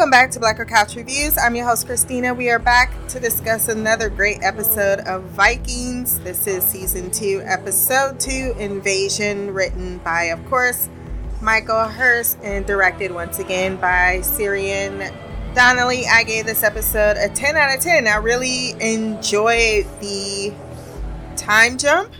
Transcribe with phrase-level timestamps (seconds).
[0.00, 1.36] Welcome back to Blacker Couch Reviews.
[1.36, 2.32] I'm your host, Christina.
[2.32, 6.20] We are back to discuss another great episode of Vikings.
[6.20, 10.88] This is season two, episode two, Invasion, written by, of course,
[11.42, 15.12] Michael Hirst and directed once again by Ciaran
[15.54, 16.04] Donnelly.
[16.10, 18.06] I gave this episode a 10 out of 10.
[18.06, 20.54] I really enjoyed the
[21.36, 22.10] time jump.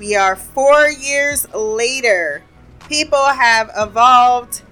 [0.00, 2.42] We are four years later.
[2.88, 4.62] People have evolved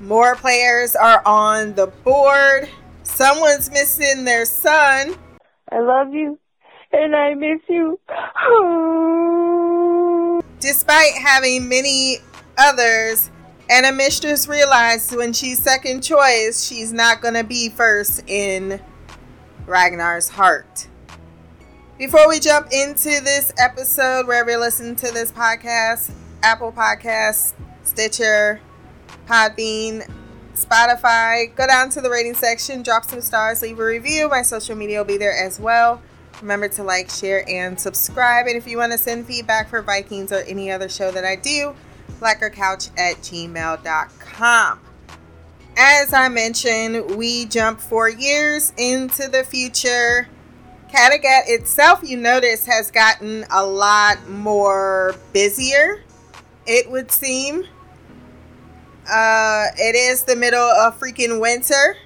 [0.00, 2.68] more players are on the board.
[3.02, 5.16] Someone's missing their son.
[5.70, 6.38] I love you
[6.92, 7.98] and I miss you.
[10.60, 12.18] Despite having many
[12.58, 13.30] others,
[13.70, 18.80] Anna Mistress realized when she's second choice, she's not going to be first in
[19.66, 20.88] Ragnar's heart.
[21.98, 26.10] Before we jump into this episode, wherever you listen to this podcast,
[26.42, 28.60] Apple Podcasts, Stitcher,
[29.26, 30.08] Podbean,
[30.54, 31.54] Spotify.
[31.54, 34.28] Go down to the rating section, drop some stars, leave a review.
[34.28, 36.00] My social media will be there as well.
[36.40, 38.46] Remember to like, share, and subscribe.
[38.46, 41.36] And if you want to send feedback for Vikings or any other show that I
[41.36, 41.74] do,
[42.20, 44.80] blackercouch at gmail.com.
[45.78, 50.28] As I mentioned, we jump four years into the future.
[50.88, 56.02] Kattegat itself, you notice, has gotten a lot more busier,
[56.66, 57.64] it would seem.
[59.08, 61.96] Uh, it is the middle of freaking winter,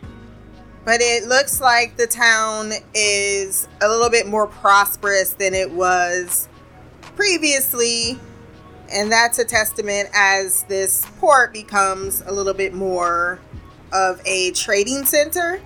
[0.84, 6.48] but it looks like the town is a little bit more prosperous than it was
[7.16, 8.18] previously.
[8.92, 13.40] And that's a testament as this port becomes a little bit more
[13.92, 15.60] of a trading center.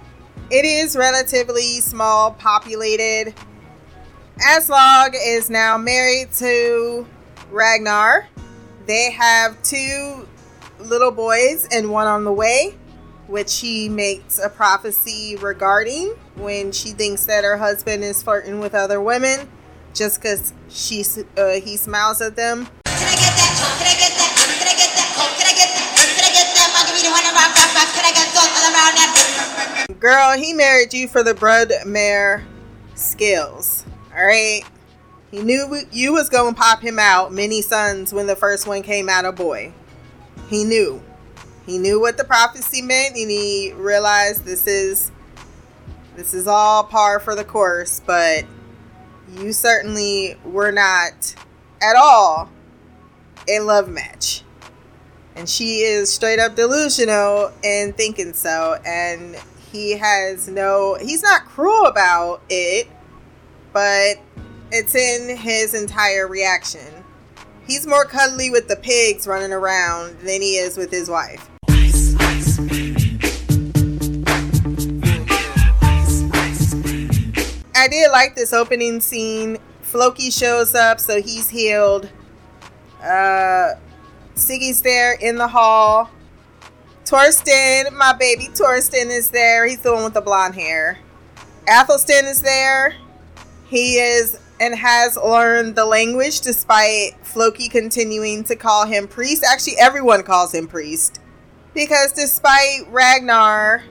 [0.50, 3.34] It is relatively small, populated.
[4.38, 7.06] Aslaug is now married to
[7.50, 8.28] Ragnar.
[8.86, 10.28] They have two
[10.78, 12.74] little boys and one on the way,
[13.26, 18.74] which she makes a prophecy regarding when she thinks that her husband is flirting with
[18.74, 19.48] other women
[19.94, 21.04] just because she
[21.38, 22.68] uh, he smiles at them.
[30.00, 32.44] Girl, he married you for the brood mare
[32.94, 33.84] skills.
[34.14, 34.62] All right.
[35.30, 38.82] He knew you was going to pop him out many sons when the first one
[38.82, 39.72] came out a boy.
[40.48, 41.02] He knew.
[41.66, 45.10] He knew what the prophecy meant and he realized this is
[46.16, 48.44] this is all par for the course, but
[49.32, 51.34] you certainly were not
[51.82, 52.50] at all
[53.48, 54.42] a love match.
[55.34, 58.80] And she is straight up delusional and thinking so.
[58.86, 59.36] And
[59.72, 62.86] he has no, he's not cruel about it,
[63.72, 64.18] but
[64.70, 67.03] it's in his entire reaction.
[67.66, 71.48] He's more cuddly with the pigs running around than he is with his wife.
[77.74, 79.58] I did like this opening scene.
[79.82, 82.10] Floki shows up, so he's healed.
[83.02, 83.74] Uh,
[84.34, 86.10] Siggy's there in the hall.
[87.04, 89.66] Torsten, my baby Torsten, is there.
[89.66, 90.98] He's the one with the blonde hair.
[91.68, 92.94] Athelstan is there.
[93.66, 99.44] He is and has learned the language despite Floki continuing to call him priest.
[99.44, 101.20] Actually, everyone calls him priest.
[101.74, 103.82] Because despite Ragnar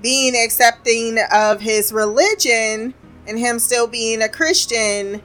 [0.00, 2.94] being accepting of his religion
[3.26, 5.22] and him still being a Christian,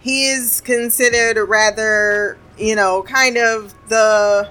[0.00, 4.50] he is considered rather, you know, kind of the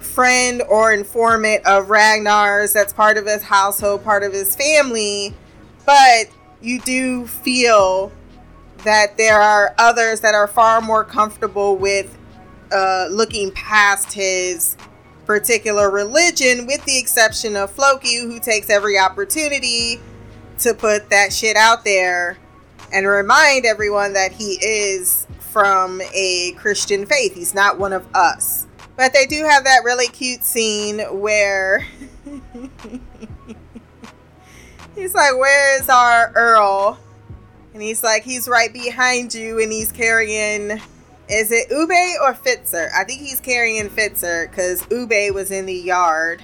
[0.00, 5.34] friend or informant of Ragnar's that's part of his household, part of his family.
[5.86, 6.26] But
[6.60, 8.12] you do feel
[8.84, 12.16] that there are others that are far more comfortable with
[12.72, 14.76] uh, looking past his
[15.24, 20.00] particular religion, with the exception of Floki, who takes every opportunity
[20.58, 22.38] to put that shit out there
[22.92, 27.34] and remind everyone that he is from a Christian faith.
[27.34, 28.66] He's not one of us.
[28.96, 31.80] But they do have that really cute scene where
[34.94, 36.98] he's like, Where is our Earl?
[37.76, 40.80] And he's like, he's right behind you and he's carrying,
[41.28, 42.88] is it Ubbe or Fitzer?
[42.98, 46.42] I think he's carrying Fitzer because Ubbe was in the yard.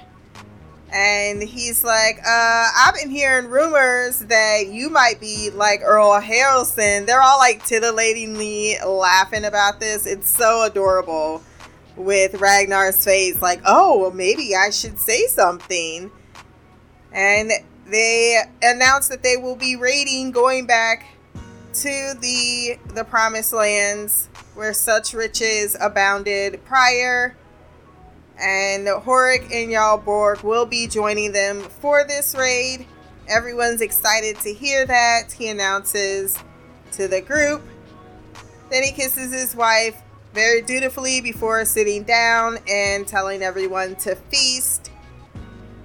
[0.92, 7.06] And he's like, uh, I've been hearing rumors that you might be like Earl Haraldson.
[7.06, 10.04] They're all like titillatingly laughing about this.
[10.04, 11.42] It's so adorable
[11.96, 16.10] with Ragnar's face, like, oh, well, maybe I should say something.
[17.10, 17.52] And
[17.86, 21.06] they announced that they will be raiding going back
[21.74, 27.36] to the the promised lands where such riches abounded prior
[28.38, 32.86] And Horik and Jarl Borg will be joining them for this raid.
[33.28, 35.32] Everyone's excited to hear that.
[35.32, 36.38] He announces
[36.92, 37.62] to the group.
[38.70, 40.02] Then he kisses his wife
[40.34, 44.90] very dutifully before sitting down and telling everyone to feast.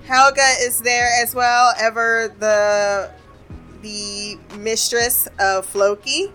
[0.06, 3.12] Helga is there as well, ever the
[3.88, 6.32] the mistress of Floki.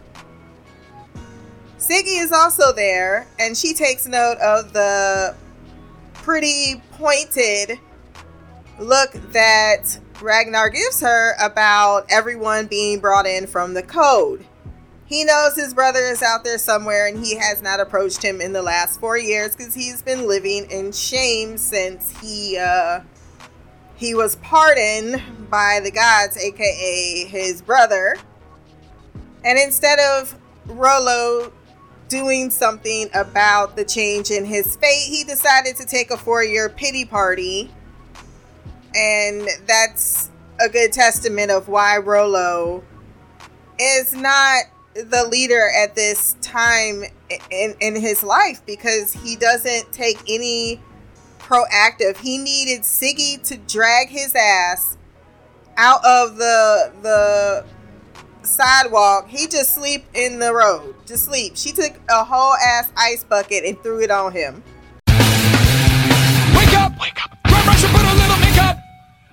[1.79, 5.35] Siggy is also there, and she takes note of the
[6.15, 7.79] pretty pointed
[8.79, 14.47] look that Ragnar gives her about everyone being brought in from the code.
[15.05, 18.55] He knows his brother is out there somewhere and he has not approached him in
[18.55, 23.01] the last four years because he's been living in shame since he uh,
[24.03, 28.17] he was pardoned by the gods, aka his brother.
[29.45, 31.53] And instead of Rollo
[32.09, 36.69] doing something about the change in his fate, he decided to take a four year
[36.69, 37.71] pity party.
[38.93, 42.83] And that's a good testament of why Rollo
[43.79, 44.65] is not
[44.95, 47.05] the leader at this time
[47.53, 50.81] in, in his life because he doesn't take any
[51.43, 52.17] proactive.
[52.19, 54.97] He needed Siggy to drag his ass
[55.77, 57.65] out of the the
[58.43, 59.29] sidewalk.
[59.29, 60.95] He just sleep in the road.
[61.07, 61.57] Just sleep.
[61.57, 64.63] She took a whole ass ice bucket and threw it on him.
[66.57, 66.99] Wake up!
[67.01, 67.37] Wake up!
[67.45, 68.79] Grab brush and put a little makeup.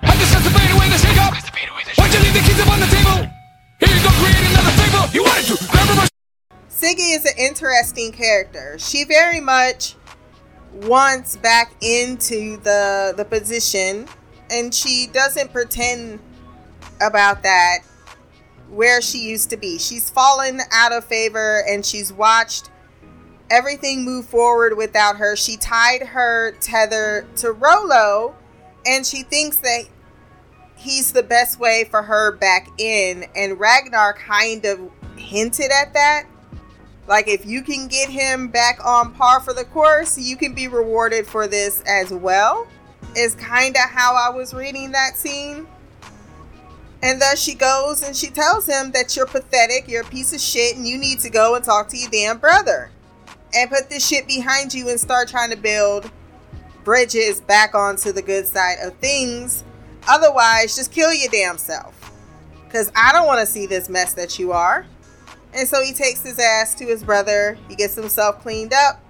[0.02, 1.34] I just have to fade away hiccup.
[1.98, 3.30] Why'd you leave the keys up on the table?
[3.80, 5.06] Here you go, create another fable.
[5.14, 5.58] You wanted to.
[5.72, 6.10] Grab a brush.
[6.70, 8.78] Siggy is an interesting character.
[8.80, 9.96] She very much
[10.74, 14.08] wants back into the the position
[14.50, 16.20] and she doesn't pretend
[17.02, 17.80] about that
[18.70, 19.78] where she used to be.
[19.80, 22.70] She's fallen out of favor and she's watched
[23.50, 25.36] everything move forward without her.
[25.36, 28.36] She tied her tether to Rollo
[28.86, 29.86] and she thinks that
[30.76, 33.26] he's the best way for her back in.
[33.36, 34.80] And Ragnar kind of
[35.18, 36.26] hinted at that.
[37.10, 40.68] Like, if you can get him back on par for the course, you can be
[40.68, 42.68] rewarded for this as well.
[43.18, 45.66] Is kind of how I was reading that scene.
[47.02, 50.40] And thus she goes and she tells him that you're pathetic, you're a piece of
[50.40, 52.92] shit, and you need to go and talk to your damn brother.
[53.56, 56.12] And put this shit behind you and start trying to build
[56.84, 59.64] bridges back onto the good side of things.
[60.08, 61.96] Otherwise, just kill your damn self.
[62.66, 64.86] Because I don't want to see this mess that you are.
[65.54, 67.58] And so he takes his ass to his brother.
[67.68, 69.04] He gets himself cleaned up.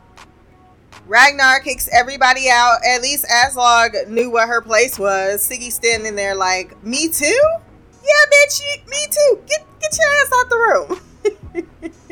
[1.08, 2.80] Ragnar kicks everybody out.
[2.88, 5.46] At least Aslaug knew what her place was.
[5.48, 7.40] Siggy standing there like, me too?
[8.04, 9.40] Yeah, bitch, you, me too.
[9.48, 11.00] Get get your ass out the room.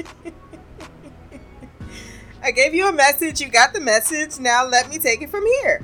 [2.44, 3.39] I gave you a message.
[3.41, 4.39] You got the message.
[4.39, 5.83] Now let me take it from here.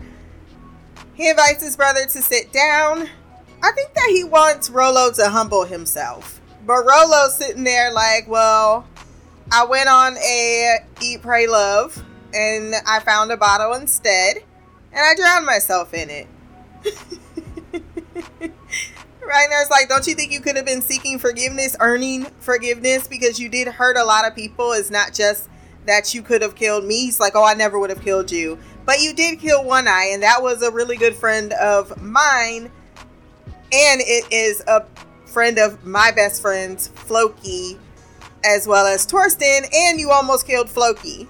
[1.13, 3.09] He invites his brother to sit down.
[3.61, 6.41] I think that he wants Rollo to humble himself.
[6.65, 8.87] But Rollo's sitting there like, well,
[9.51, 12.01] I went on a Eat, Pray, Love,
[12.33, 14.37] and I found a bottle instead,
[14.91, 16.27] and I drowned myself in it.
[19.25, 23.49] Ragnar's like, don't you think you could have been seeking forgiveness, earning forgiveness because you
[23.49, 24.71] did hurt a lot of people?
[24.73, 25.49] It's not just
[25.85, 27.05] that you could have killed me.
[27.05, 28.57] He's like, oh, I never would have killed you.
[28.85, 32.71] But you did kill One Eye, and that was a really good friend of mine.
[33.71, 34.85] And it is a
[35.33, 37.79] friend of my best friend's, Floki,
[38.45, 41.27] as well as Torsten, and you almost killed Floki.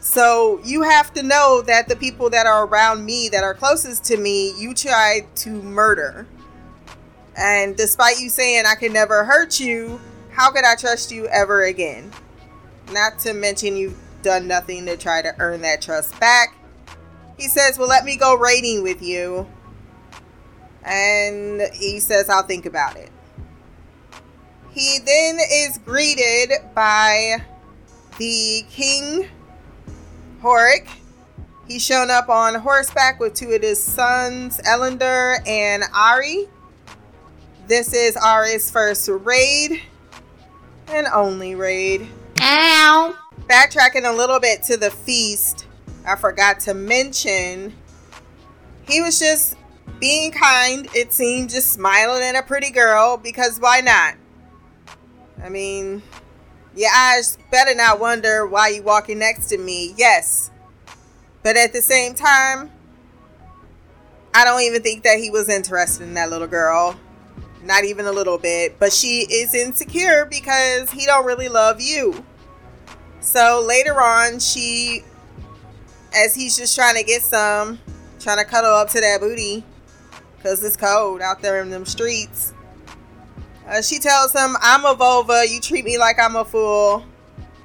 [0.00, 4.04] So you have to know that the people that are around me, that are closest
[4.04, 6.26] to me, you tried to murder.
[7.36, 9.98] And despite you saying I could never hurt you,
[10.30, 12.12] how could I trust you ever again?
[12.92, 16.54] Not to mention you've done nothing to try to earn that trust back.
[17.38, 19.46] He says, Well, let me go raiding with you.
[20.84, 23.10] And he says, I'll think about it.
[24.74, 27.44] He then is greeted by
[28.18, 29.28] the King
[30.42, 30.88] Horik.
[31.68, 36.48] He's shown up on horseback with two of his sons, Erlendur and Ari.
[37.68, 39.80] This is Ari's first raid
[40.88, 42.08] and only raid.
[42.40, 43.14] Ow!
[43.48, 45.66] Backtracking a little bit to the feast,
[46.04, 47.74] I forgot to mention
[48.88, 49.56] he was just
[50.00, 54.16] being kind, it seemed, just smiling at a pretty girl because why not?
[55.42, 56.02] I mean,
[56.74, 59.94] your eyes better not wonder why you walking next to me.
[59.96, 60.50] Yes.
[61.42, 62.70] But at the same time,
[64.34, 66.98] I don't even think that he was interested in that little girl.
[67.62, 68.78] Not even a little bit.
[68.78, 72.24] But she is insecure because he don't really love you.
[73.20, 75.04] So later on, she
[76.14, 77.78] as he's just trying to get some,
[78.20, 79.64] trying to cuddle up to that booty
[80.36, 82.53] because it's cold out there in them streets.
[83.66, 85.48] Uh, she tells him, I'm a völva.
[85.48, 87.04] You treat me like I'm a fool.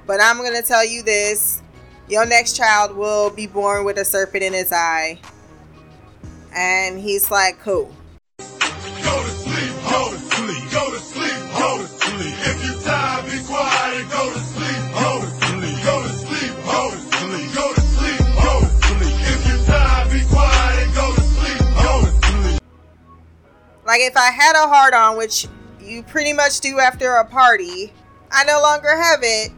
[0.06, 1.62] But I'm going to tell you this
[2.08, 5.20] your next child will be born with a serpent in his eye.
[6.52, 7.94] And he's like, cool.
[8.38, 12.34] Go to sleep, go to sleep, go to sleep, go to sleep.
[12.42, 16.52] If you tired, be quiet and go to sleep, go to sleep, go to sleep,
[16.64, 19.16] go to sleep, go to sleep, go to sleep.
[19.30, 22.62] If you tired, be quiet and go to sleep, go to sleep.
[23.86, 25.46] Like if I had a heart on, which
[25.82, 27.92] you pretty much do after a party,
[28.30, 29.52] I no longer have it.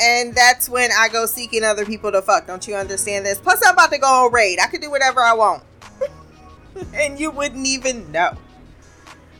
[0.00, 2.46] And that's when I go seeking other people to fuck.
[2.46, 3.38] Don't you understand this?
[3.38, 4.58] Plus, I'm about to go on raid.
[4.60, 5.64] I could do whatever I want.
[6.94, 8.36] and you wouldn't even know.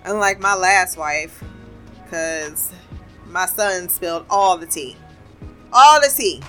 [0.04, 1.42] Unlike my last wife,
[2.02, 2.72] because
[3.28, 4.96] my son spilled all the tea.
[5.72, 6.42] All the tea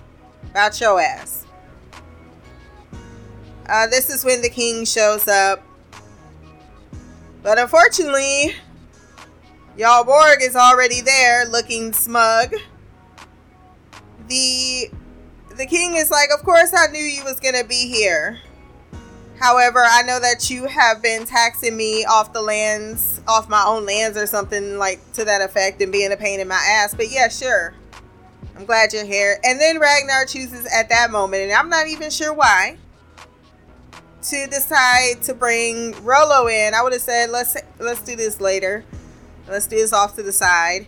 [0.49, 1.45] about your ass.
[3.67, 5.63] Uh, this is when the king shows up.
[7.43, 8.55] But unfortunately,
[9.79, 12.53] Jarl Borg is already there looking smug.
[14.27, 14.91] The
[15.55, 18.39] the king is like, "Of course I knew you was going to be here.
[19.39, 23.85] However, I know that you have been taxing me off the lands, off my own
[23.85, 26.93] lands or something like to that effect and being a pain in my ass.
[26.93, 27.73] But yeah, sure.
[28.57, 32.09] I'm glad you're here." And then Ragnar chooses at that moment, and I'm not even
[32.09, 32.75] sure why,
[34.23, 36.73] to decide to bring Rollo in.
[36.73, 38.83] I would have said, "Let's let's do this later."
[39.49, 40.87] Let's do this off to the side.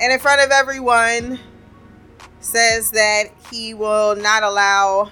[0.00, 1.38] And in front of everyone,
[2.46, 5.10] says that he will not allow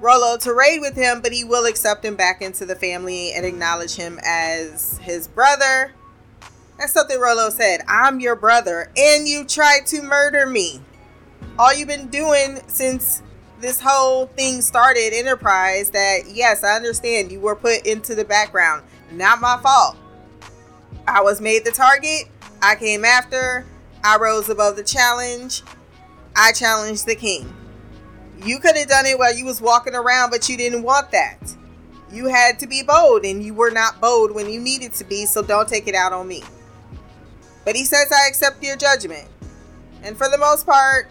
[0.00, 3.44] Rollo to raid with him, but he will accept him back into the family and
[3.44, 5.92] acknowledge him as his brother.
[6.78, 7.80] That's something Rollo said.
[7.88, 10.80] I'm your brother, and you tried to murder me.
[11.58, 13.22] All you've been doing since
[13.60, 18.84] this whole thing started, Enterprise, that yes, I understand you were put into the background.
[19.10, 19.96] Not my fault.
[21.06, 22.28] I was made the target.
[22.62, 23.66] I came after.
[24.04, 25.62] I rose above the challenge.
[26.36, 27.52] I challenged the king.
[28.44, 31.38] You could have done it while you was walking around, but you didn't want that.
[32.12, 35.26] You had to be bold, and you were not bold when you needed to be,
[35.26, 36.42] so don't take it out on me.
[37.64, 39.28] But he says, I accept your judgment.
[40.02, 41.10] And for the most part,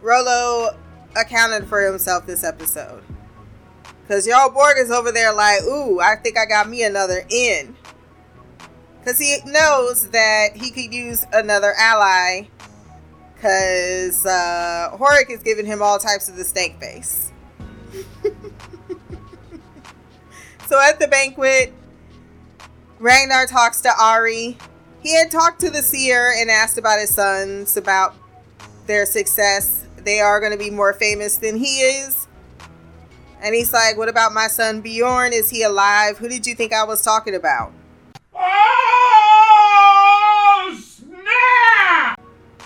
[0.00, 0.76] Rollo
[1.14, 3.02] accounted for himself this episode.
[4.02, 7.76] Because Jarl Borg is over there like, ooh, I think I got me another in
[9.06, 12.48] because he knows that he could use another ally
[13.34, 17.30] because uh, Horik is giving him all types of the snake face.
[20.66, 21.72] so at the banquet,
[22.98, 24.58] Ragnar talks to Ari.
[25.04, 28.12] He had talked to the seer and asked about his sons, about
[28.88, 29.86] their success.
[29.98, 32.26] They are going to be more famous than he is.
[33.40, 35.32] And he's like, What about my son Bjorn?
[35.32, 36.18] Is he alive?
[36.18, 37.72] Who did you think I was talking about?
[38.38, 39.98] Oh,
[40.80, 42.20] snap!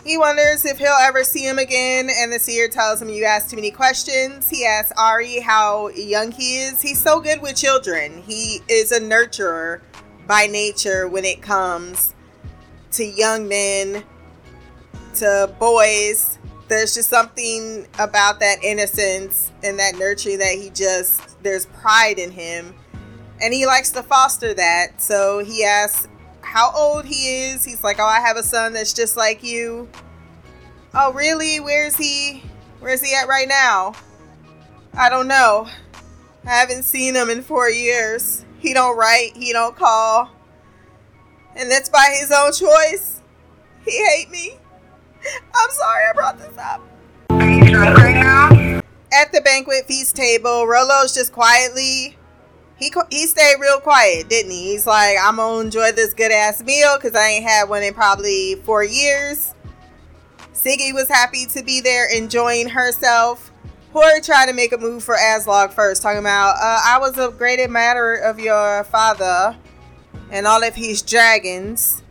[0.04, 3.50] He wonders if he'll ever see him again, and the seer tells him, You ask
[3.50, 4.48] too many questions.
[4.48, 6.80] He asks Ari how young he is.
[6.82, 8.22] He's so good with children.
[8.22, 9.82] He is a nurturer
[10.26, 12.14] by nature when it comes
[12.92, 14.04] to young men,
[15.16, 16.38] to boys.
[16.68, 22.30] There's just something about that innocence and that nurturing that he just, there's pride in
[22.30, 22.74] him.
[23.40, 25.00] And he likes to foster that.
[25.00, 26.08] So he asks
[26.42, 27.64] how old he is.
[27.64, 29.88] He's like, Oh, I have a son that's just like you.
[30.94, 31.60] Oh, really?
[31.60, 32.42] Where's he?
[32.80, 33.94] Where's he at right now?
[34.94, 35.68] I don't know.
[36.44, 38.44] I haven't seen him in four years.
[38.58, 40.30] He don't write, he don't call.
[41.54, 43.20] And that's by his own choice.
[43.84, 44.58] He hate me.
[45.54, 46.80] I'm sorry I brought this up.
[47.30, 48.80] Are you drunk right now?
[49.12, 52.16] At the banquet feast table, Rollo's just quietly
[52.80, 54.72] he he stayed real quiet, didn't he?
[54.72, 57.92] He's like, I'm gonna enjoy this good ass meal because I ain't had one in
[57.92, 59.54] probably four years.
[60.54, 63.52] Siggy was happy to be there, enjoying herself.
[63.94, 67.30] Horik tried to make a move for Aslaug first, talking about, uh, I was a
[67.30, 69.56] great admirer of your father
[70.30, 72.02] and all of his dragons.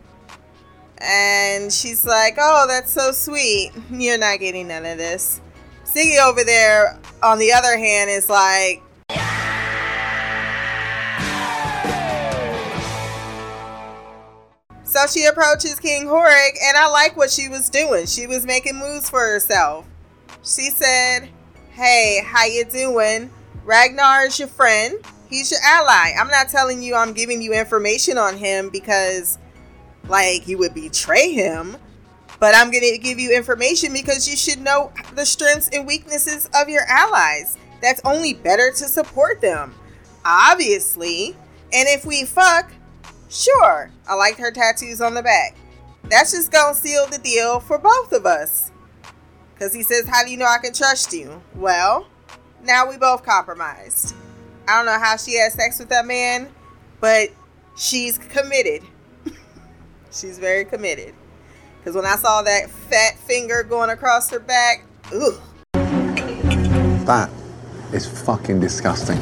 [0.98, 3.72] And she's like, Oh, that's so sweet.
[3.90, 5.40] You're not getting none of this.
[5.84, 8.82] Siggy over there, on the other hand, is like,
[14.90, 18.06] So she approaches King Horik, and I like what she was doing.
[18.06, 19.86] She was making moves for herself.
[20.42, 21.28] She said,
[21.70, 23.30] "Hey, how you doing?
[23.64, 24.98] Ragnar is your friend.
[25.28, 26.10] He's your ally.
[26.18, 29.38] I'm not telling you I'm giving you information on him because,
[30.08, 31.76] like, you would betray him."
[32.40, 36.50] But I'm going to give you information because you should know the strengths and weaknesses
[36.52, 37.56] of your allies.
[37.80, 39.72] that's only better to support them.
[40.24, 41.36] Obviously.
[41.72, 42.72] And if we fuck,
[43.30, 45.56] sure, I liked her tattoos on the back.
[46.04, 48.70] That's just gonna seal the deal for both of us.
[49.54, 51.42] Because he says, How do you know I can trust you?
[51.54, 52.06] Well,
[52.62, 54.14] now we both compromised.
[54.66, 56.48] I don't know how she had sex with that man,
[57.00, 57.30] but
[57.76, 58.82] she's committed.
[60.10, 61.14] she's very committed.
[61.78, 65.40] Because when I saw that fat finger going across her back, ugh.
[67.06, 67.30] That
[67.92, 69.18] is fucking disgusting.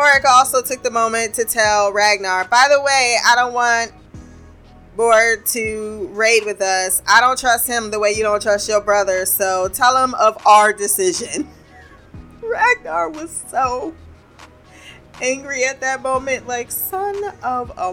[0.00, 3.92] Horik also took the moment to tell Ragnar, by the way, I don't want
[4.96, 7.02] Borg to raid with us.
[7.06, 10.46] I don't trust him the way you don't trust your brother, so tell him of
[10.46, 11.46] our decision.
[12.42, 13.94] Ragnar was so
[15.20, 17.92] angry at that moment, like, son of a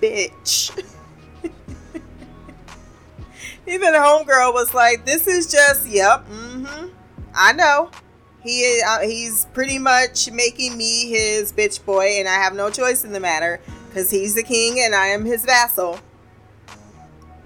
[0.00, 0.76] bitch.
[3.68, 6.88] Even Homegirl was like, this is just, yep, mm hmm.
[7.32, 7.90] I know.
[8.44, 13.02] He uh, he's pretty much making me his bitch boy, and I have no choice
[13.02, 13.58] in the matter
[13.88, 15.98] because he's the king and I am his vassal.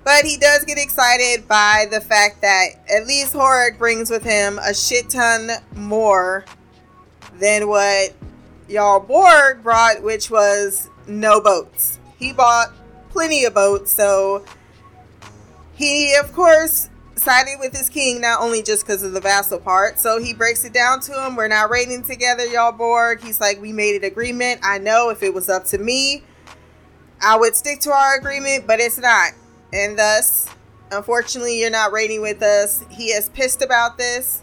[0.05, 4.59] But he does get excited by the fact that at least Horik brings with him
[4.59, 6.45] a shit ton more
[7.39, 8.15] than what
[8.69, 11.99] Jarl Borg brought, which was no boats.
[12.19, 12.73] He bought
[13.11, 14.45] plenty of boats, so
[15.75, 19.99] he, of course, sided with his king not only just because of the vassal part.
[19.99, 21.37] So he breaks it down to him.
[21.37, 23.23] We're not raiding together, Jarl Borg.
[23.23, 24.61] He's like, we made an agreement.
[24.63, 26.23] I know if it was up to me,
[27.21, 29.33] I would stick to our agreement, but it's not.
[29.73, 30.49] And thus,
[30.91, 32.85] unfortunately, you're not raiding with us.
[32.91, 34.43] He is pissed about this.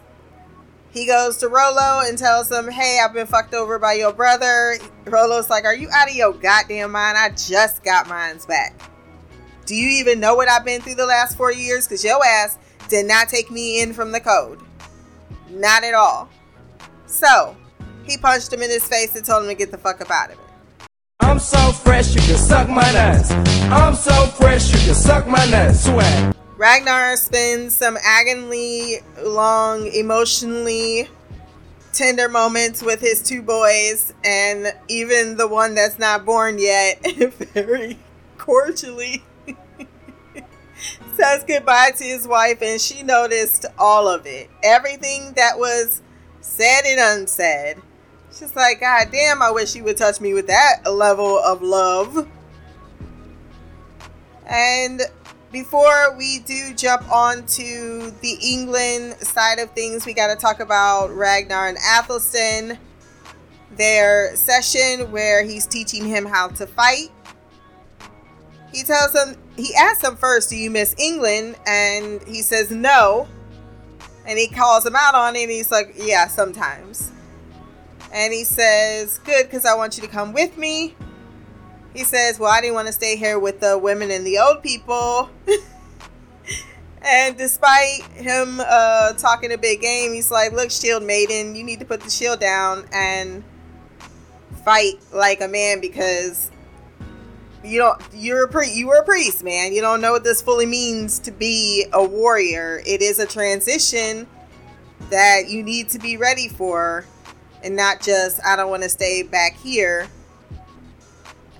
[0.90, 4.78] He goes to Rollo and tells him, Hey, I've been fucked over by your brother.
[5.04, 7.18] Rollo's like, Are you out of your goddamn mind?
[7.18, 8.80] I just got mine's back.
[9.66, 11.86] Do you even know what I've been through the last four years?
[11.86, 12.56] Because your ass
[12.88, 14.60] did not take me in from the code.
[15.50, 16.28] Not at all.
[17.06, 17.56] So,
[18.04, 20.30] he punched him in his face and told him to get the fuck up out
[20.30, 20.86] of it.
[21.20, 23.30] I'm so fresh, you can suck my nuts.
[23.70, 25.84] I'm so fresh, you can suck my nuts.
[25.84, 26.34] Swag.
[26.56, 31.08] Ragnar spends some agony long, emotionally
[31.92, 37.00] tender moments with his two boys, and even the one that's not born yet,
[37.54, 37.98] very
[38.38, 39.22] cordially
[41.14, 44.50] says goodbye to his wife, and she noticed all of it.
[44.62, 46.02] Everything that was
[46.40, 47.82] said and unsaid.
[48.32, 52.28] She's like, God damn, I wish you would touch me with that level of love.
[54.46, 55.00] And
[55.50, 60.60] before we do jump on to the England side of things, we got to talk
[60.60, 62.78] about Ragnar and Athelstan,
[63.70, 67.08] their session where he's teaching him how to fight.
[68.72, 71.56] He tells him, he asks him first, Do you miss England?
[71.66, 73.28] And he says, No.
[74.26, 77.12] And he calls him out on it, and he's like, Yeah, sometimes.
[78.12, 80.94] And he says, Good, because I want you to come with me.
[81.94, 84.62] He says, Well, I didn't want to stay here with the women and the old
[84.62, 85.30] people.
[87.02, 91.78] and despite him uh, talking a big game, he's like, Look, Shield Maiden, you need
[91.80, 93.42] to put the shield down and
[94.64, 96.50] fight like a man because
[97.66, 99.72] you don't you're a pri- you were a priest man.
[99.72, 102.80] You don't know what this fully means to be a warrior.
[102.86, 104.26] It is a transition
[105.10, 107.04] that you need to be ready for
[107.62, 110.08] and not just i don't want to stay back here.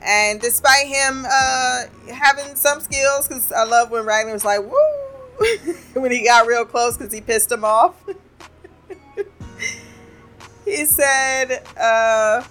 [0.02, 5.74] And despite him uh having some skills because i love when ragnar was like woo!
[6.00, 7.94] when he got real close because he pissed him off.
[10.64, 12.42] He said uh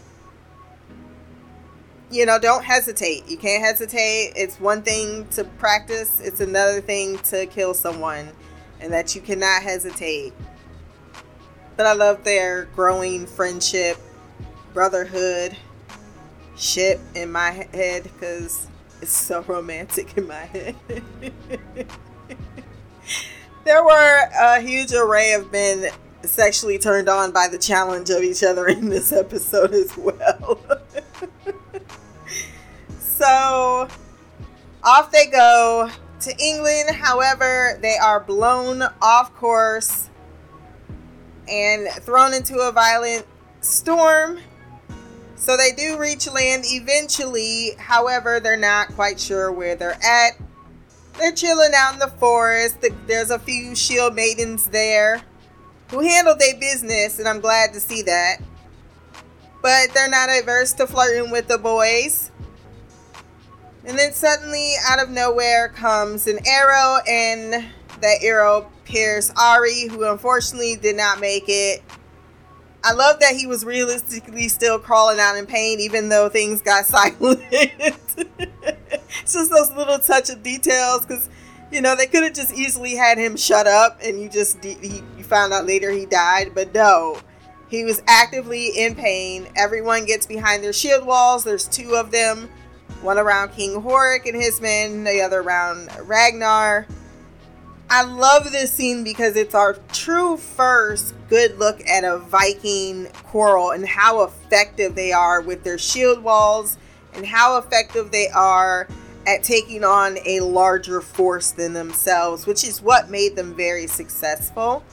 [2.11, 3.27] you know, don't hesitate.
[3.27, 4.33] You can't hesitate.
[4.35, 8.29] It's one thing to practice, it's another thing to kill someone,
[8.79, 10.33] and that you cannot hesitate.
[11.77, 13.97] But I love their growing friendship,
[14.73, 15.57] brotherhood,
[16.57, 18.67] ship in my head because
[19.01, 20.75] it's so romantic in my head.
[23.65, 25.89] there were a huge array of men
[26.23, 30.59] sexually turned on by the challenge of each other in this episode as well.
[34.85, 35.89] off they go
[36.21, 36.95] to England.
[36.95, 40.09] However, they are blown off course
[41.49, 43.25] and thrown into a violent
[43.61, 44.39] storm.
[45.35, 47.71] So they do reach land eventually.
[47.77, 50.37] However, they're not quite sure where they're at.
[51.17, 52.77] They're chilling out in the forest.
[53.07, 55.21] There's a few shield maidens there
[55.89, 58.37] who handled their business, and I'm glad to see that.
[59.61, 62.31] But they're not averse to flirting with the boys.
[63.85, 67.65] And then suddenly, out of nowhere, comes an arrow, and
[68.01, 71.83] that arrow pierces Ari, who unfortunately did not make it.
[72.83, 76.85] I love that he was realistically still crawling out in pain, even though things got
[76.85, 77.39] silent.
[77.51, 81.29] it's just those little touch of details, because
[81.71, 85.03] you know they could have just easily had him shut up, and you just he,
[85.17, 86.53] you found out later he died.
[86.55, 87.19] But no,
[87.67, 89.47] he was actively in pain.
[89.55, 91.43] Everyone gets behind their shield walls.
[91.43, 92.49] There's two of them,
[93.01, 96.87] one around King Horik and his men, the other around Ragnar.
[97.89, 103.71] I love this scene because it's our true first good look at a Viking quarrel
[103.71, 106.77] and how effective they are with their shield walls
[107.13, 108.87] and how effective they are
[109.27, 114.83] at taking on a larger force than themselves, which is what made them very successful.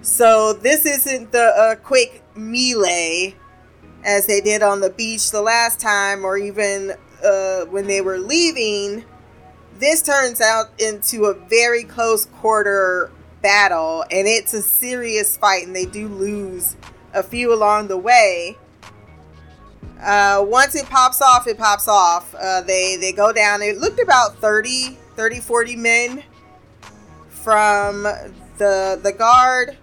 [0.00, 3.34] So, this isn't the uh, quick melee
[4.08, 6.94] as they did on the beach the last time, or even
[7.24, 9.04] uh, when they were leaving
[9.78, 13.10] this turns out into a very close quarter
[13.42, 16.76] battle and it's a serious fight and they do lose
[17.14, 18.56] a few along the way.
[20.02, 22.34] Uh, once it pops off it pops off.
[22.34, 23.62] Uh, they they go down.
[23.62, 26.22] It looked about 30 30 40 men
[27.28, 28.02] from
[28.58, 29.76] the the guard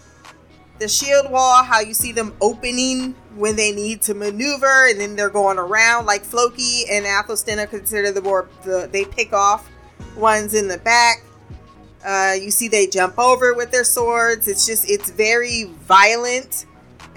[0.80, 5.16] the shield wall how you see them opening when they need to maneuver and then
[5.16, 9.70] they're going around like floki and athelstan are considered the more the they pick off
[10.16, 11.24] ones in the back.
[12.06, 14.48] Uh, you see they jump over with their swords.
[14.48, 16.66] It's just it's very violent.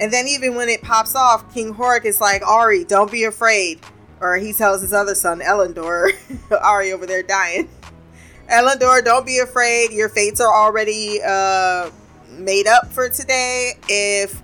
[0.00, 3.80] And then even when it pops off, King Horik is like, Ari, don't be afraid.
[4.20, 6.10] Or he tells his other son, Erlendur,
[6.62, 7.68] Ari over there dying.
[8.50, 9.92] Erlendur, don't be afraid.
[9.92, 11.90] Your fates are already uh,
[12.38, 13.72] made up for today.
[13.88, 14.42] If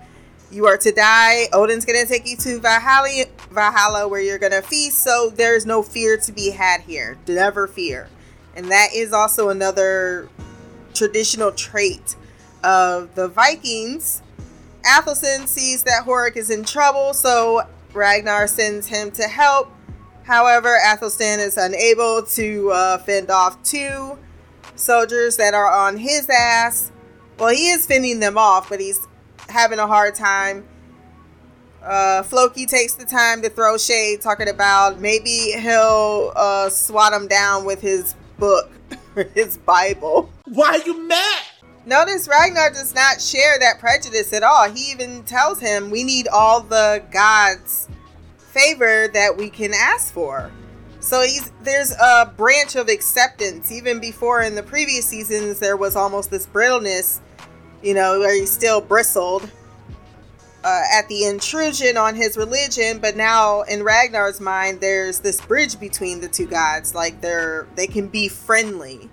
[0.51, 5.03] you are to die, Odin's gonna take you to Valhalla, Valhalla, where you're gonna feast.
[5.03, 7.17] So there's no fear to be had here.
[7.27, 8.09] Never fear.
[8.57, 10.29] And that is also another
[10.95, 12.17] traditional trait
[12.63, 14.23] of the Vikings.
[14.87, 19.71] Athelstan sees that Horik is in trouble, so Ragnar sends him to help.
[20.25, 24.19] However, Athelstan is unable to uh, fend off two
[24.77, 26.91] soldiers that are on his ass.
[27.39, 29.07] Well, he is fending them off, but he's
[29.49, 30.65] having a hard time.
[31.83, 37.29] Uh, Floki takes the time to throw shade, talking about maybe he'll uh, swat him
[37.29, 38.71] down with his book,
[39.35, 40.31] his Bible.
[40.47, 41.43] Why are you mad?
[41.87, 44.71] Notice Ragnar does not share that prejudice at all.
[44.71, 47.89] He even tells him we need all the gods'
[48.39, 50.51] favor that we can ask for.
[51.01, 53.71] So he's there's a branch of acceptance.
[53.71, 57.21] Even before in the previous seasons, there was almost this brittleness,
[57.85, 59.49] you know, where he still bristled
[60.65, 65.79] uh, at the intrusion on his religion, but now in Ragnar's mind, there's this bridge
[65.79, 66.95] between the two gods.
[66.95, 69.11] Like they're they can be friendly,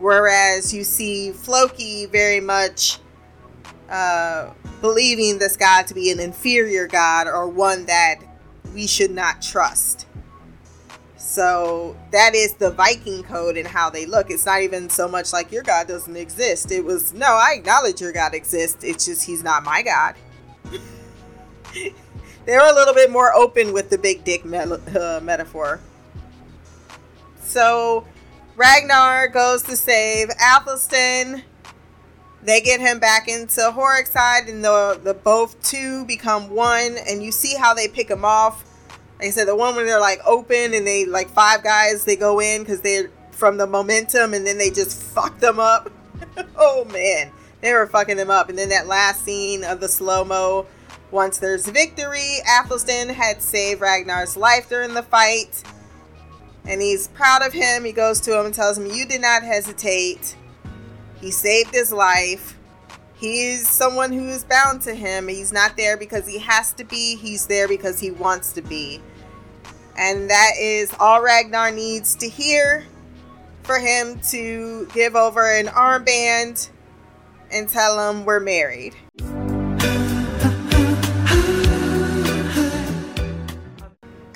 [0.00, 2.98] whereas you see Floki very much
[3.88, 8.16] uh, believing this god to be an inferior god or one that
[8.74, 10.06] we should not trust.
[11.30, 14.32] So that is the Viking code and how they look.
[14.32, 16.72] It's not even so much like your god doesn't exist.
[16.72, 18.82] It was no, I acknowledge your god exists.
[18.82, 20.16] It's just he's not my god.
[22.46, 25.78] They're a little bit more open with the big dick me- uh, metaphor.
[27.42, 28.08] So
[28.56, 31.44] Ragnar goes to save Athelstan.
[32.42, 36.96] They get him back into Horik's side, and the the both two become one.
[37.08, 38.64] And you see how they pick him off.
[39.20, 42.16] Like I said, the one where they're like open and they like five guys they
[42.16, 45.92] go in because they're from the momentum, and then they just fuck them up.
[46.56, 47.30] oh man,
[47.60, 48.48] they were fucking them up.
[48.48, 50.66] And then that last scene of the slow mo
[51.10, 55.64] once there's victory, Athelstan had saved Ragnar's life during the fight.
[56.64, 57.84] And he's proud of him.
[57.84, 60.34] He goes to him and tells him, You did not hesitate.
[61.20, 62.56] He saved his life.
[63.20, 65.28] He's someone who is bound to him.
[65.28, 69.02] He's not there because he has to be, he's there because he wants to be.
[69.96, 72.84] And that is all Ragnar needs to hear
[73.62, 76.70] for him to give over an armband
[77.52, 78.94] and tell him we're married.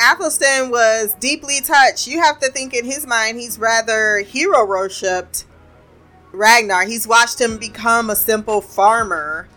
[0.01, 2.07] Athelstan was deeply touched.
[2.07, 5.47] You have to think in his mind, he's rather hero worshipped
[6.33, 6.85] Ragnar.
[6.85, 9.49] He's watched him become a simple farmer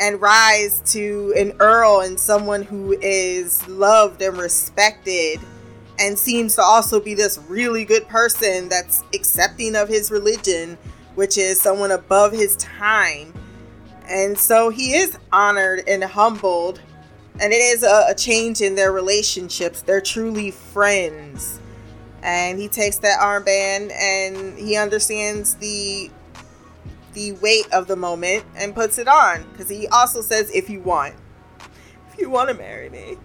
[0.00, 5.38] and rise to an earl and someone who is loved and respected
[5.98, 10.78] and seems to also be this really good person that's accepting of his religion,
[11.14, 13.34] which is someone above his time.
[14.08, 16.80] And so he is honored and humbled
[17.38, 19.82] and it is a, a change in their relationships.
[19.82, 21.60] They're truly friends.
[22.22, 26.10] And he takes that armband and he understands the
[27.14, 30.80] the weight of the moment and puts it on because he also says, "If you
[30.80, 31.14] want,
[32.12, 33.16] if you want to marry me."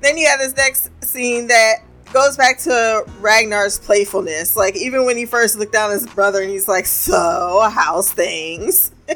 [0.00, 1.76] Then you have this next scene that
[2.12, 4.56] goes back to Ragnar's playfulness.
[4.56, 8.12] Like even when he first looked down at his brother and he's like, "So, how's
[8.12, 8.92] things?"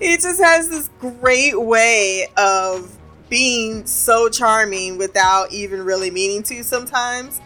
[0.00, 2.96] he just has this great way of
[3.28, 7.40] being so charming without even really meaning to sometimes.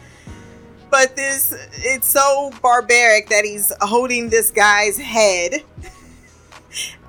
[0.92, 5.64] But this, it's so barbaric that he's holding this guy's head.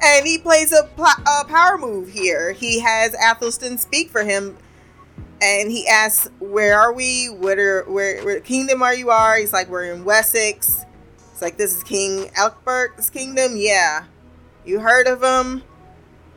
[0.05, 2.51] And he plays a, a power move here.
[2.51, 4.57] He has Athelstan speak for him
[5.43, 7.27] and he asks, "Where are we?
[7.27, 10.85] What are where, where kingdom are you are?" He's like, "We're in Wessex."
[11.31, 14.05] It's like, "This is King Elkbert's kingdom." Yeah,
[14.65, 15.63] you heard of him?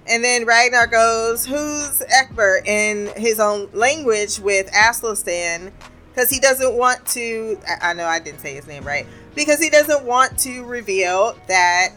[0.08, 5.72] And then Ragnar goes, "Who's Egbert?" in his own language with Athelstan,
[6.16, 7.58] because he doesn't want to.
[7.68, 11.36] I, I know I didn't say his name right because he doesn't want to reveal
[11.46, 11.92] that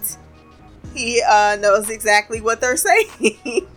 [0.93, 3.67] he uh, knows exactly what they're saying.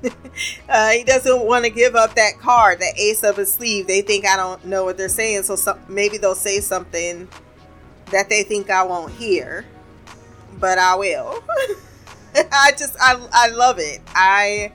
[0.68, 3.87] uh, he doesn't want to give up that card, that ace of his sleeve.
[3.87, 7.28] They think I don't know what they're saying, so maybe they'll say something
[8.11, 9.64] that they think I won't hear,
[10.59, 11.42] but I will.
[12.35, 14.00] I just, I, I love it.
[14.09, 14.72] I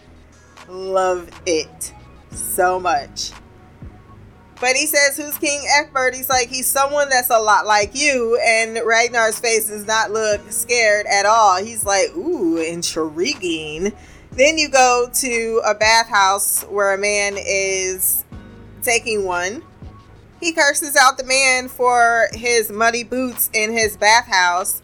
[0.70, 1.94] love it
[2.32, 3.32] so much.
[4.60, 6.16] But he says, Who's King Egbert?
[6.16, 8.40] He's like, He's someone that's a lot like you.
[8.44, 11.64] And Ragnar's face does not look scared at all.
[11.64, 13.94] He's like, Ooh, intriguing.
[14.32, 18.24] Then you go to a bathhouse where a man is
[18.82, 19.64] taking one.
[20.40, 24.82] He curses out the man for his muddy boots in his bathhouse.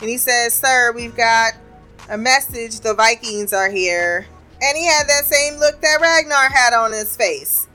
[0.00, 1.52] And he says, Sir, we've got
[2.08, 2.80] a message.
[2.80, 4.26] The Vikings are here.
[4.62, 7.66] And he had that same look that Ragnar had on his face.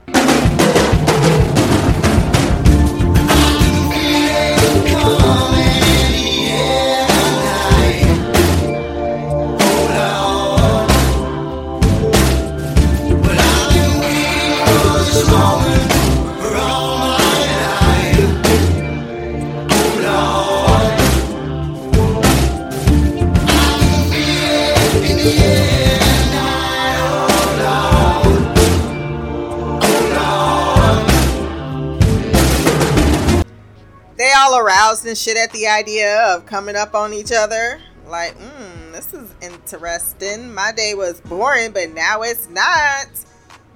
[35.14, 37.80] Shit at the idea of coming up on each other.
[38.06, 40.52] Like, hmm, this is interesting.
[40.52, 43.06] My day was boring, but now it's not.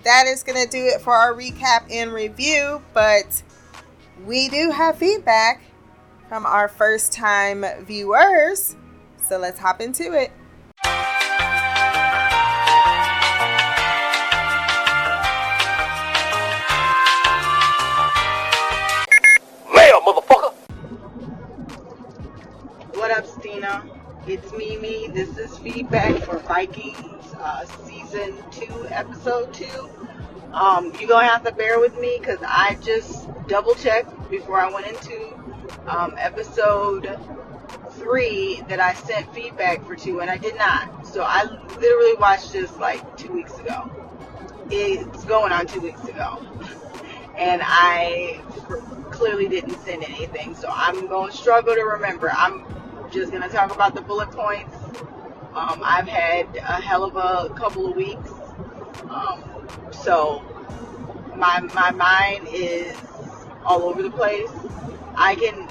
[0.03, 3.43] That is going to do it for our recap and review, but
[4.27, 5.63] we do have feedback
[6.29, 8.77] from our first time viewers.
[9.29, 10.31] So let's hop into it.
[24.27, 25.09] It's Mimi.
[25.09, 29.91] This is feedback for Vikings uh, season two, episode two.
[30.55, 34.73] Um, you're gonna have to bear with me because I just double checked before I
[34.73, 35.35] went into
[35.87, 37.19] um, episode
[37.91, 41.07] three that I sent feedback for two, and I did not.
[41.07, 43.91] So I literally watched this like two weeks ago.
[44.71, 46.41] It's going on two weeks ago,
[47.37, 48.41] and I
[49.11, 50.55] clearly didn't send anything.
[50.55, 52.31] So I'm to struggle to remember.
[52.31, 52.65] I'm
[53.15, 54.77] just going to talk about the bullet points.
[55.55, 58.31] Um, I've had a hell of a couple of weeks.
[59.09, 60.43] Um, so
[61.37, 62.97] my, my mind is
[63.65, 64.51] all over the place.
[65.15, 65.69] I can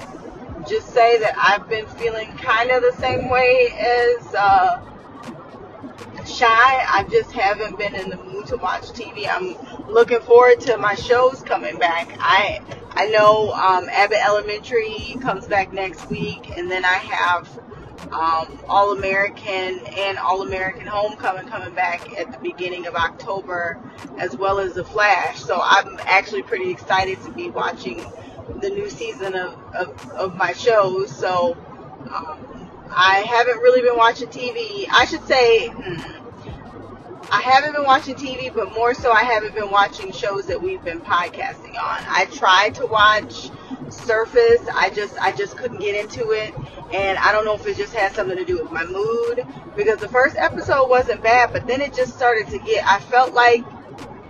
[0.65, 4.82] just say that I've been feeling kind of the same way as uh,
[6.25, 6.47] Shy.
[6.47, 9.27] I just haven't been in the mood to watch TV.
[9.29, 12.10] I'm looking forward to my shows coming back.
[12.19, 17.60] I I know um, Abbott Elementary comes back next week, and then I have
[18.12, 23.80] um, All American and All American Homecoming coming back at the beginning of October,
[24.19, 25.39] as well as The Flash.
[25.39, 28.06] So I'm actually pretty excited to be watching
[28.62, 31.15] the new season of, of, of my shows.
[31.15, 31.58] So
[32.13, 34.88] um, I haven't really been watching TV.
[34.91, 35.69] I should say.
[35.69, 36.23] Hmm,
[37.32, 40.84] I haven't been watching TV, but more so, I haven't been watching shows that we've
[40.84, 42.04] been podcasting on.
[42.08, 43.50] I tried to watch
[43.90, 44.62] Surface.
[44.74, 46.54] I just, I just couldn't get into it,
[46.94, 50.00] and I don't know if it just had something to do with my mood because
[50.00, 52.86] the first episode wasn't bad, but then it just started to get.
[52.86, 53.64] I felt like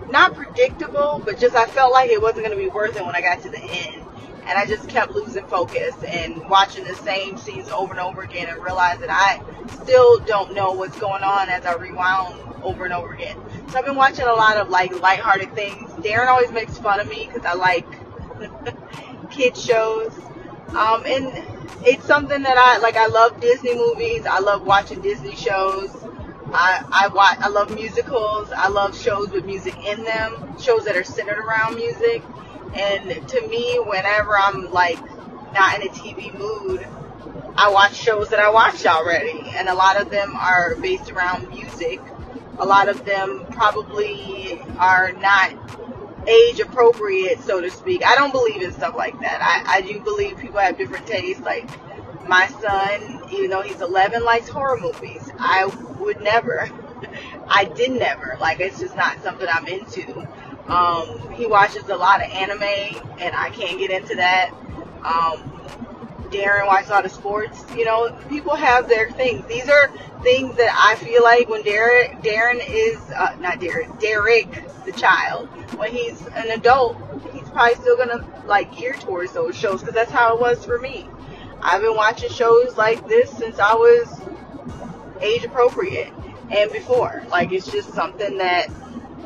[0.10, 3.16] not predictable, but just I felt like it wasn't going to be worth it when
[3.16, 4.03] I got to the end.
[4.46, 8.50] And I just kept losing focus and watching the same scenes over and over again
[8.50, 9.42] and realized that I
[9.82, 13.38] still don't know what's going on as I rewound over and over again.
[13.70, 15.90] So I've been watching a lot of like lighthearted things.
[16.04, 17.86] Darren always makes fun of me because I like
[19.32, 20.12] kid shows.
[20.70, 21.32] Um, and
[21.86, 22.96] it's something that I like.
[22.96, 24.26] I love Disney movies.
[24.26, 25.92] I love watching Disney shows.
[26.54, 27.38] I I watch.
[27.40, 28.52] I love musicals.
[28.52, 30.58] I love shows with music in them.
[30.60, 32.24] Shows that are centered around music.
[32.76, 35.00] And to me, whenever I'm like
[35.54, 36.88] not in a TV mood,
[37.56, 41.50] I watch shows that I watched already, and a lot of them are based around
[41.50, 42.02] music.
[42.58, 45.54] A lot of them probably are not
[46.28, 48.06] age appropriate, so to speak.
[48.06, 49.42] I don't believe in stuff like that.
[49.42, 51.42] I, I do believe people have different tastes.
[51.42, 51.70] Like
[52.28, 55.30] my son, even though he's 11, likes horror movies.
[55.38, 55.66] I
[56.00, 56.70] would never.
[57.48, 58.38] I did never.
[58.40, 60.28] Like it's just not something I'm into.
[60.68, 62.64] Um, he watches a lot of anime,
[63.20, 64.52] and I can't get into that.
[65.04, 65.50] Um,
[66.32, 67.64] Darren watches a lot of sports.
[67.76, 69.46] You know, people have their things.
[69.48, 69.92] These are
[70.24, 74.50] things that I feel like when Darren, Darren is uh, not Darren, Derek,
[74.86, 75.48] the child,
[75.78, 76.98] when he's an adult,
[77.34, 80.80] he's probably still gonna like gear towards those shows because that's how it was for
[80.80, 81.08] me.
[81.62, 84.22] I've been watching shows like this since I was
[85.22, 86.12] age appropriate
[86.52, 87.24] and before.
[87.30, 88.68] Like it's just something that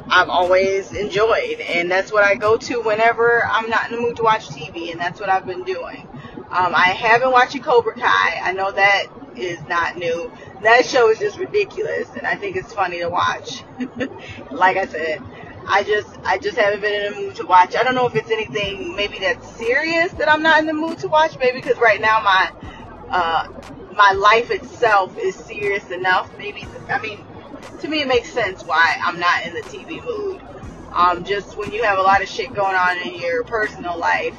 [0.10, 4.17] I've always enjoyed, and that's what I go to whenever I'm not in the mood
[4.17, 6.08] to watch TV, and that's what I've been doing.
[6.50, 8.39] Um, I have been watching Cobra Kai.
[8.41, 10.32] I know that is not new.
[10.63, 13.63] That show is just ridiculous, and I think it's funny to watch.
[14.52, 15.22] like I said,
[15.67, 17.76] I just I just haven't been in the mood to watch.
[17.76, 21.00] I don't know if it's anything maybe that's serious that I'm not in the mood
[21.00, 21.38] to watch.
[21.38, 22.52] Maybe because right now my
[23.10, 23.48] uh,
[23.93, 26.32] my life itself is serious enough.
[26.38, 27.20] Maybe I mean
[27.82, 30.42] to me it makes sense why I'm not in the TV mood.
[30.94, 34.36] Um, just when you have a lot of shit going on in your personal life,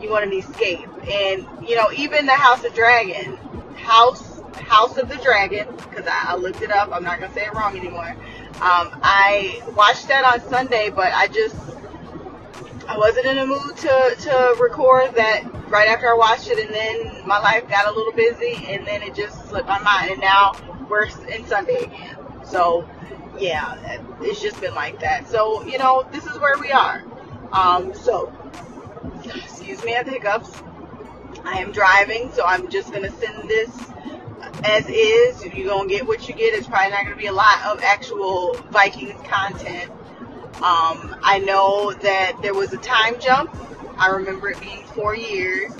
[0.00, 0.88] you want an escape.
[1.08, 3.36] And you know, even the House of Dragon,
[3.74, 6.90] House House of the Dragon, because I, I looked it up.
[6.92, 8.14] I'm not gonna say it wrong anymore.
[8.60, 11.56] Um, I watched that on Sunday, but I just
[12.88, 16.74] I wasn't in a mood to to record that right after I watched it, and
[16.74, 20.20] then my life got a little busy, and then it just slipped my mind, and
[20.20, 20.52] now
[20.88, 22.17] we're in Sunday again.
[22.50, 22.88] So
[23.38, 25.28] yeah, it's just been like that.
[25.28, 27.04] So you know, this is where we are.
[27.52, 28.32] Um, so
[29.24, 30.50] excuse me, I have hiccups.
[31.44, 33.70] I am driving, so I'm just gonna send this
[34.64, 35.44] as is.
[35.44, 38.54] You're gonna get what you get, it's probably not gonna be a lot of actual
[38.70, 39.90] Vikings content.
[40.56, 43.56] Um, I know that there was a time jump.
[43.98, 45.72] I remember it being four years,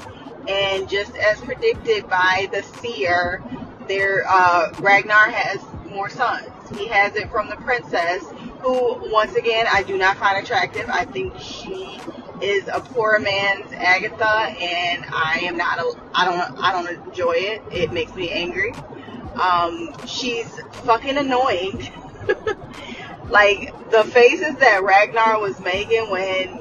[0.47, 3.43] and just as predicted by the seer,
[3.89, 6.49] there uh, Ragnar has more sons.
[6.77, 8.25] He has it from the princess,
[8.61, 10.89] who once again I do not find attractive.
[10.89, 12.01] I think she
[12.43, 15.79] is a poor man's Agatha, and I am not.
[15.79, 16.59] A, I don't.
[16.59, 17.63] I don't enjoy it.
[17.71, 18.73] It makes me angry.
[19.35, 21.91] Um, she's fucking annoying.
[23.29, 26.61] like the faces that Ragnar was making when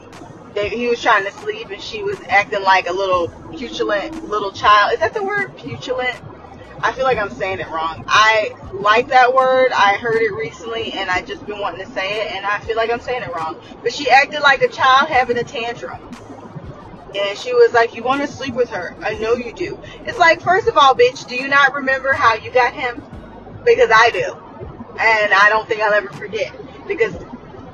[0.53, 4.51] they, he was trying to sleep and she was acting like a little petulant little
[4.51, 4.93] child.
[4.93, 6.19] Is that the word petulant?
[6.81, 8.03] I feel like I'm saying it wrong.
[8.07, 9.71] I like that word.
[9.73, 12.75] I heard it recently and I just been wanting to say it and I feel
[12.75, 13.59] like I'm saying it wrong.
[13.81, 16.01] But she acted like a child having a tantrum.
[17.15, 18.95] And she was like, You want to sleep with her?
[19.01, 19.79] I know you do.
[20.05, 23.03] It's like, first of all, bitch, do you not remember how you got him?
[23.65, 24.33] Because I do.
[24.99, 26.53] And I don't think I'll ever forget.
[26.87, 27.15] Because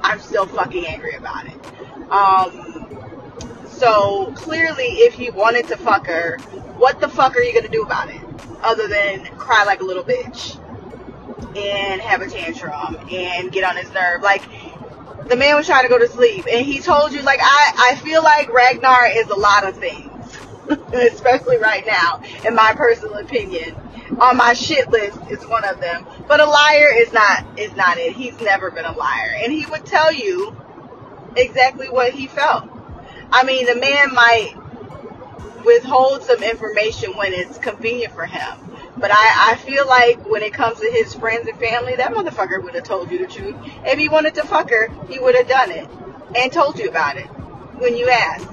[0.02, 2.12] I'm still fucking angry about it.
[2.12, 6.38] Um, so clearly, if he wanted to fuck her,
[6.78, 8.22] what the fuck are you gonna do about it?
[8.64, 10.58] Other than cry like a little bitch
[11.56, 14.22] and have a tantrum and get on his nerve.
[14.22, 14.44] Like,
[15.28, 17.96] the man was trying to go to sleep and he told you, like, I, I
[17.96, 20.10] feel like Ragnar is a lot of things.
[20.94, 23.76] Especially right now, in my personal opinion.
[24.20, 26.06] On my shit list is one of them.
[26.28, 28.16] But a liar is not is not it.
[28.16, 29.36] He's never been a liar.
[29.42, 30.56] And he would tell you
[31.36, 32.70] exactly what he felt.
[33.32, 34.54] I mean, the man might
[35.66, 38.58] withhold some information when it's convenient for him.
[38.98, 42.64] But I, I feel like when it comes to his friends and family, that motherfucker
[42.64, 43.56] would have told you the truth.
[43.86, 45.90] If he wanted to fuck her, he would have done it
[46.36, 48.48] and told you about it when you asked.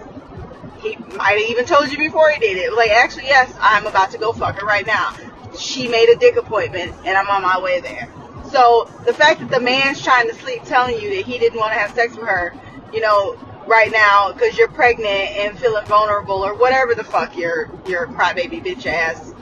[0.80, 2.74] He might have even told you before he did it.
[2.74, 5.14] Like, actually, yes, I'm about to go fuck her right now.
[5.58, 8.10] She made a dick appointment and I'm on my way there.
[8.50, 11.72] So the fact that the man's trying to sleep telling you that he didn't want
[11.72, 12.54] to have sex with her,
[12.92, 13.34] you know,
[13.70, 18.62] right now because you're pregnant and feeling vulnerable or whatever the fuck your your crybaby
[18.62, 19.32] bitch ass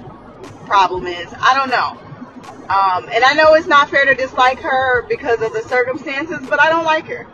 [0.67, 1.27] problem is.
[1.41, 1.99] I don't know.
[2.69, 6.61] Um, and I know it's not fair to dislike her because of the circumstances, but
[6.61, 7.27] I don't like her.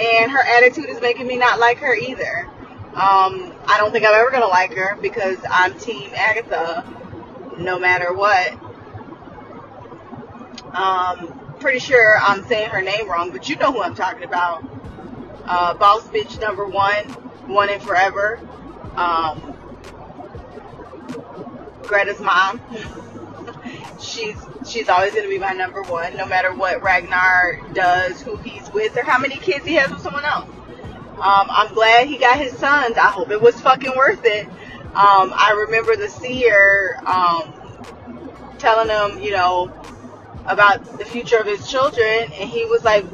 [0.00, 2.46] And her attitude is making me not like her either.
[2.94, 6.82] Um, I don't think I'm ever to like her because I'm Team Agatha
[7.58, 8.54] no matter what.
[10.74, 14.64] Um, pretty sure I'm saying her name wrong, but you know who I'm talking about.
[15.48, 17.04] Uh, boss bitch number one,
[17.46, 18.38] one and forever.
[18.96, 19.56] Um,
[21.82, 22.60] Greta's mom.
[24.00, 24.36] she's
[24.68, 28.96] she's always gonna be my number one, no matter what Ragnar does, who he's with,
[28.96, 30.48] or how many kids he has with someone else.
[31.14, 32.96] Um, I'm glad he got his sons.
[32.96, 34.46] I hope it was fucking worth it.
[34.46, 37.52] Um, I remember the seer um,
[38.58, 39.72] telling him, you know,
[40.46, 43.04] about the future of his children, and he was like,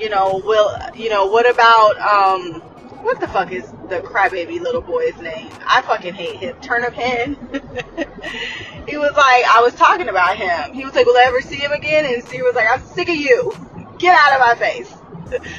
[0.00, 2.60] you know, will, you know, what about, um,
[3.02, 5.50] what the fuck is the crybaby little boy's name?
[5.66, 6.56] I fucking hate him.
[6.60, 7.34] Turnip Hen.
[8.88, 10.72] he was like, I was talking about him.
[10.74, 12.06] He was like, will I ever see him again?
[12.06, 13.52] And Seer was like, I'm sick of you.
[13.98, 14.94] Get out of my face.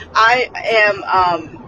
[0.16, 1.62] I am, um,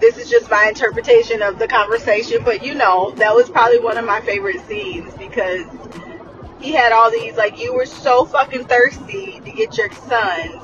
[0.00, 3.96] this is just my interpretation of the conversation, but you know, that was probably one
[3.96, 5.64] of my favorite scenes because
[6.60, 10.62] he had all these like you were so fucking thirsty to get your sons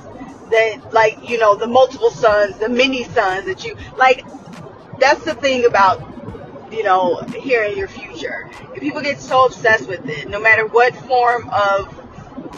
[0.52, 4.24] that like you know the multiple sons the mini sons that you like
[4.98, 6.00] that's the thing about
[6.72, 8.48] you know hearing your future.
[8.78, 11.98] People get so obsessed with it no matter what form of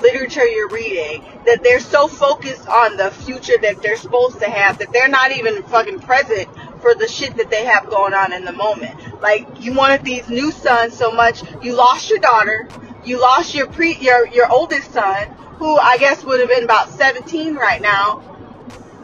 [0.03, 4.79] literature you're reading that they're so focused on the future that they're supposed to have
[4.79, 6.49] that they're not even fucking present
[6.81, 8.95] for the shit that they have going on in the moment.
[9.23, 12.69] Like you wanted these new sons so much you lost your daughter
[13.05, 15.29] you lost your pre your your oldest son,
[15.59, 18.23] who I guess would have been about 17 right now,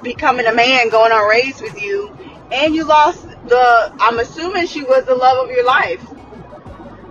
[0.03, 2.17] becoming a man, going on race with you,
[2.53, 3.93] and you lost the.
[3.99, 6.05] I'm assuming she was the love of your life,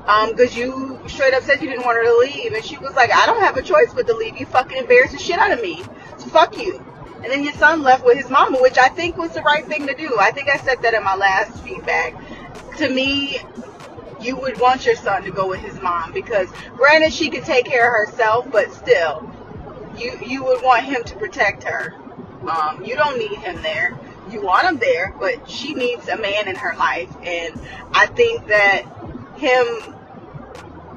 [0.08, 2.96] um, because you straight up said you didn't want her to leave, and she was
[2.96, 4.38] like, I don't have a choice but to leave.
[4.40, 5.84] You fucking embarrass the shit out of me.
[6.18, 6.84] So fuck you.
[7.22, 9.88] And then your son left with his mama, which I think was the right thing
[9.88, 10.18] to do.
[10.20, 12.16] I think I said that in my last feedback.
[12.78, 13.38] To me,
[14.22, 17.66] you would want your son to go with his mom because granted she could take
[17.66, 19.32] care of herself, but still,
[19.98, 21.96] you you would want him to protect her.
[22.50, 23.98] Um, you don't need him there.
[24.32, 27.60] You want him there, but she needs a man in her life, and
[27.94, 28.84] I think that
[29.38, 29.96] him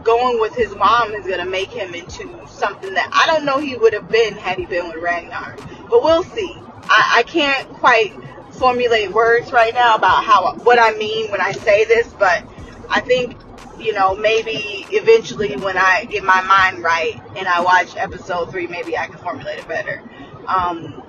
[0.02, 3.76] going with his mom is gonna make him into something that I don't know he
[3.76, 5.56] would have been had he been with Ragnar.
[5.88, 6.54] But we'll see.
[6.84, 8.12] I, I can't quite
[8.52, 12.44] formulate words right now about how what I mean when I say this, but
[12.92, 13.36] I think,
[13.78, 18.66] you know, maybe eventually when I get my mind right and I watch episode three,
[18.66, 20.02] maybe I can formulate it better.
[20.46, 21.02] Um,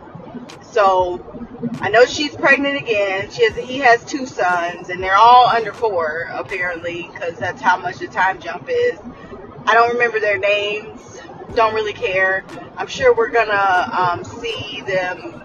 [0.72, 1.22] so
[1.82, 3.30] I know she's pregnant again.
[3.32, 7.78] She has, he has two sons, and they're all under four apparently, because that's how
[7.78, 8.98] much the time jump is.
[9.66, 11.20] I don't remember their names.
[11.56, 12.46] Don't really care.
[12.78, 15.42] I'm sure we're gonna um, see them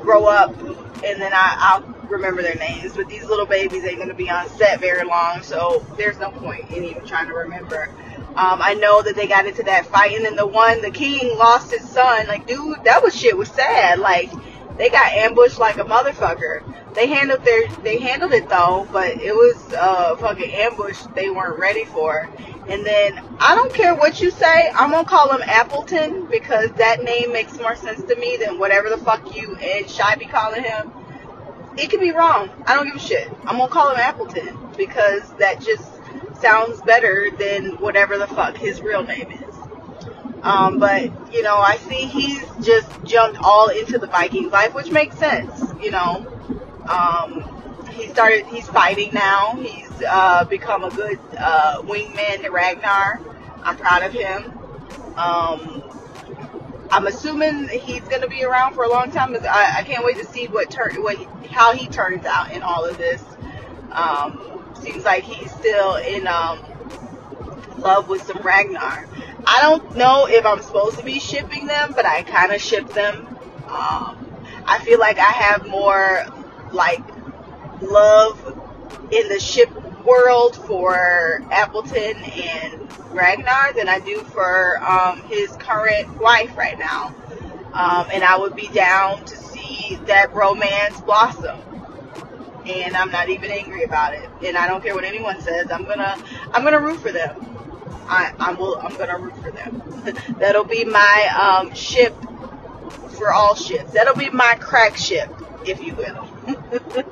[0.00, 0.58] grow up,
[1.04, 4.48] and then I, I'll remember their names, but these little babies ain't gonna be on
[4.48, 7.88] set very long, so there's no point in even trying to remember.
[8.36, 11.38] Um, I know that they got into that fight, and then the one, the king
[11.38, 12.26] lost his son.
[12.26, 14.00] Like, dude, that was shit was sad.
[14.00, 14.30] Like,
[14.76, 16.94] they got ambushed like a motherfucker.
[16.94, 21.58] They handled their, they handled it though, but it was a fucking ambush they weren't
[21.58, 22.28] ready for.
[22.68, 27.02] And then I don't care what you say, I'm gonna call him Appleton because that
[27.02, 30.62] name makes more sense to me than whatever the fuck you and Shy be calling
[30.62, 30.90] him
[31.76, 32.50] it could be wrong.
[32.66, 33.30] I don't give a shit.
[33.46, 35.84] I'm gonna call him Appleton because that just
[36.40, 39.54] sounds better than whatever the fuck his real name is.
[40.42, 44.90] Um, but you know, I see he's just jumped all into the Vikings life, which
[44.90, 45.50] makes sense.
[45.80, 46.26] You know,
[46.88, 48.46] um, he started.
[48.46, 49.54] He's fighting now.
[49.54, 53.20] He's uh, become a good uh, wingman to Ragnar.
[53.62, 54.52] I'm proud of him.
[55.16, 55.82] Um,
[56.90, 59.34] I'm assuming he's going to be around for a long time.
[59.34, 61.16] I, I can't wait to see what turn what
[61.50, 63.22] how he turns out in all of this.
[63.92, 66.60] Um, seems like he's still in um,
[67.78, 69.08] love with some Ragnar.
[69.46, 72.88] I don't know if I'm supposed to be shipping them, but I kind of ship
[72.88, 73.26] them.
[73.68, 74.30] Um,
[74.66, 76.24] I feel like I have more
[76.72, 77.02] like
[77.82, 78.60] love
[79.10, 79.70] in the ship
[80.04, 87.14] world for Appleton and Ragnar than I do for um, his current wife right now.
[87.72, 91.58] Um, and I would be down to see that romance blossom.
[92.66, 94.28] And I'm not even angry about it.
[94.44, 95.70] And I don't care what anyone says.
[95.70, 96.16] I'm gonna
[96.52, 97.44] I'm gonna root for them.
[98.08, 99.82] I, I will I'm gonna root for them.
[100.38, 102.14] That'll be my um, ship
[103.10, 103.92] for all ships.
[103.92, 105.30] That'll be my crack ship,
[105.66, 106.28] if you will.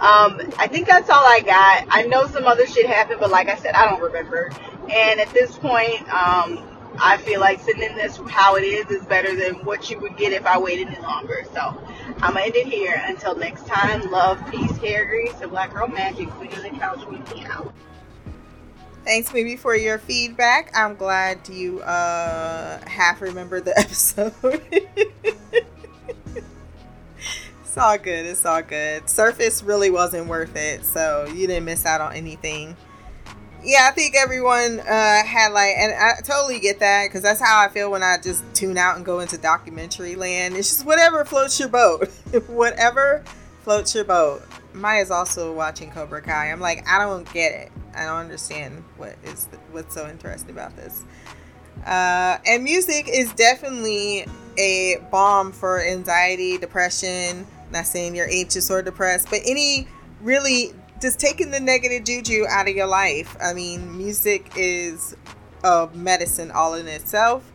[0.00, 1.86] Um, I think that's all I got.
[1.90, 4.50] I know some other shit happened, but like I said, I don't remember.
[4.90, 6.66] And at this point, um,
[6.98, 10.32] I feel like sending this how it is is better than what you would get
[10.32, 11.44] if I waited any longer.
[11.52, 11.60] So
[12.22, 13.02] I'm gonna end it here.
[13.06, 16.30] Until next time, love, peace, hair grease, and black girl magic.
[16.30, 17.72] Queen of the couch with me out.
[19.04, 20.70] Thanks, maybe for your feedback.
[20.74, 24.34] I'm glad you uh half remember the episode.
[27.70, 28.26] it's all good.
[28.26, 29.08] It's all good.
[29.08, 32.76] Surface really wasn't worth it, so you didn't miss out on anything.
[33.62, 37.60] yeah, I think everyone uh, had like, and I totally get that because that's how
[37.60, 40.56] I feel when I just tune out and go into documentary land.
[40.56, 42.08] It's just whatever floats your boat,
[42.48, 43.22] whatever
[43.62, 44.42] floats your boat.
[44.74, 46.50] Maya's also watching Cobra Kai.
[46.50, 47.72] I'm like, I don't get it.
[47.94, 51.04] I don't understand what is what's so interesting about this.
[51.86, 54.26] Uh, and music is definitely
[54.58, 57.46] a balm for anxiety, depression.
[57.70, 59.86] Not saying you're anxious or depressed, but any
[60.22, 63.36] really just taking the negative juju out of your life.
[63.42, 65.16] I mean, music is
[65.64, 67.50] a medicine all in itself.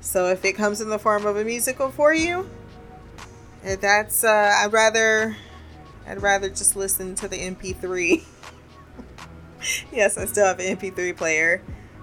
[0.00, 2.48] So if it comes in the form of a musical for you,
[3.64, 5.36] eh, that's uh, I'd rather
[6.06, 8.24] I'd rather just listen to the MP3.
[9.92, 11.62] yes, I still have an MP3 player,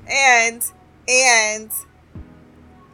[0.09, 0.63] and
[1.07, 1.71] and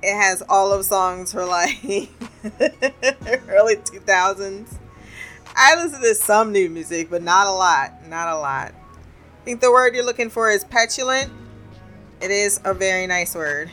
[0.02, 2.10] it has all of songs for like
[3.50, 4.78] early 2000s
[5.56, 8.08] I listen to some new music, but not a lot.
[8.10, 8.74] Not a lot.
[8.74, 11.32] I think the word you're looking for is petulant.
[12.22, 13.72] It is a very nice word,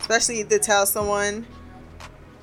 [0.00, 1.46] especially to tell someone.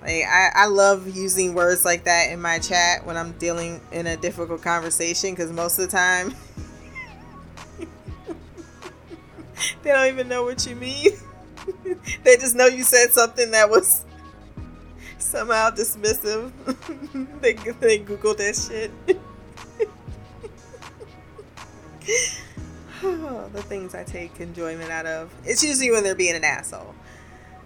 [0.02, 4.08] Like I, I love using words like that in my chat when I'm dealing in
[4.08, 6.36] a difficult conversation because most of the time
[9.84, 11.12] they don't even know what you mean.
[12.24, 14.04] they just know you said something that was
[15.32, 16.52] somehow dismissive.
[17.42, 18.92] they they Google that shit.
[23.02, 25.34] the things I take enjoyment out of.
[25.46, 26.94] It's usually when they're being an asshole.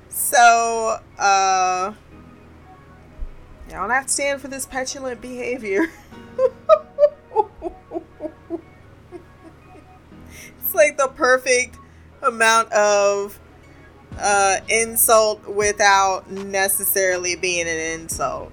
[0.09, 1.93] So, uh,
[3.69, 5.87] y'all not stand for this petulant behavior.
[10.59, 11.77] it's like the perfect
[12.21, 13.39] amount of
[14.19, 18.51] uh, insult without necessarily being an insult.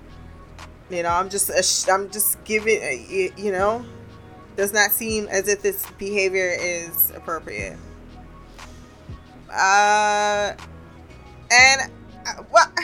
[0.91, 1.51] You know, I'm just
[1.89, 3.85] I'm just giving uh, you know,
[4.57, 7.77] does not seem as if this behavior is appropriate.
[9.51, 10.55] Uh,
[11.51, 11.93] and
[12.27, 12.71] uh, what?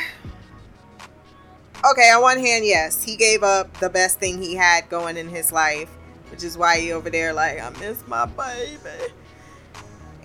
[1.93, 5.29] Okay, on one hand, yes, he gave up the best thing he had going in
[5.29, 5.89] his life,
[6.29, 9.12] which is why he over there like I miss my baby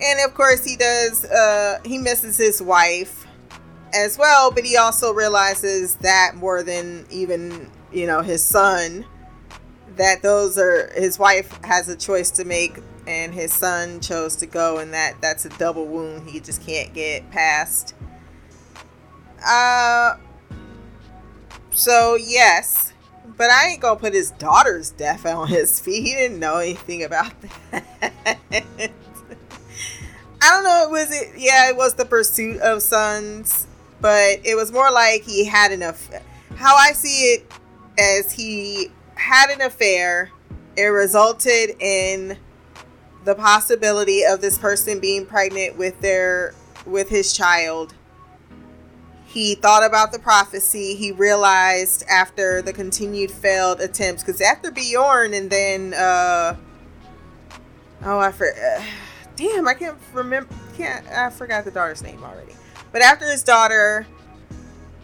[0.04, 3.26] and of course he does uh he misses his wife
[3.94, 9.04] as well but he also realizes that more than even you know his son
[9.96, 14.46] that those are his wife has a choice to make and his son chose to
[14.46, 17.94] go and that that's a double wound he just can't get past.
[19.46, 20.16] Uh
[21.70, 22.92] so yes
[23.36, 26.06] but i ain't gonna put his daughter's death on his feet.
[26.06, 27.32] He didn't know anything about
[27.70, 28.90] that
[30.44, 30.88] I don't know.
[30.90, 31.32] Was it?
[31.38, 33.66] Yeah, it was the pursuit of sons,
[34.02, 36.10] but it was more like he had enough.
[36.56, 37.50] How I see it,
[37.98, 40.30] as he had an affair,
[40.76, 42.36] it resulted in
[43.24, 47.94] the possibility of this person being pregnant with their with his child.
[49.24, 50.94] He thought about the prophecy.
[50.94, 56.54] He realized after the continued failed attempts, because after Bjorn and then, uh,
[58.04, 58.82] oh, I forgot.
[59.36, 60.54] Damn, I can't remember.
[60.76, 62.54] Can't I forgot the daughter's name already?
[62.92, 64.06] But after his daughter,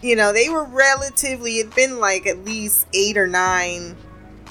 [0.02, 1.58] you know, they were relatively.
[1.58, 3.96] It'd been like at least eight or nine,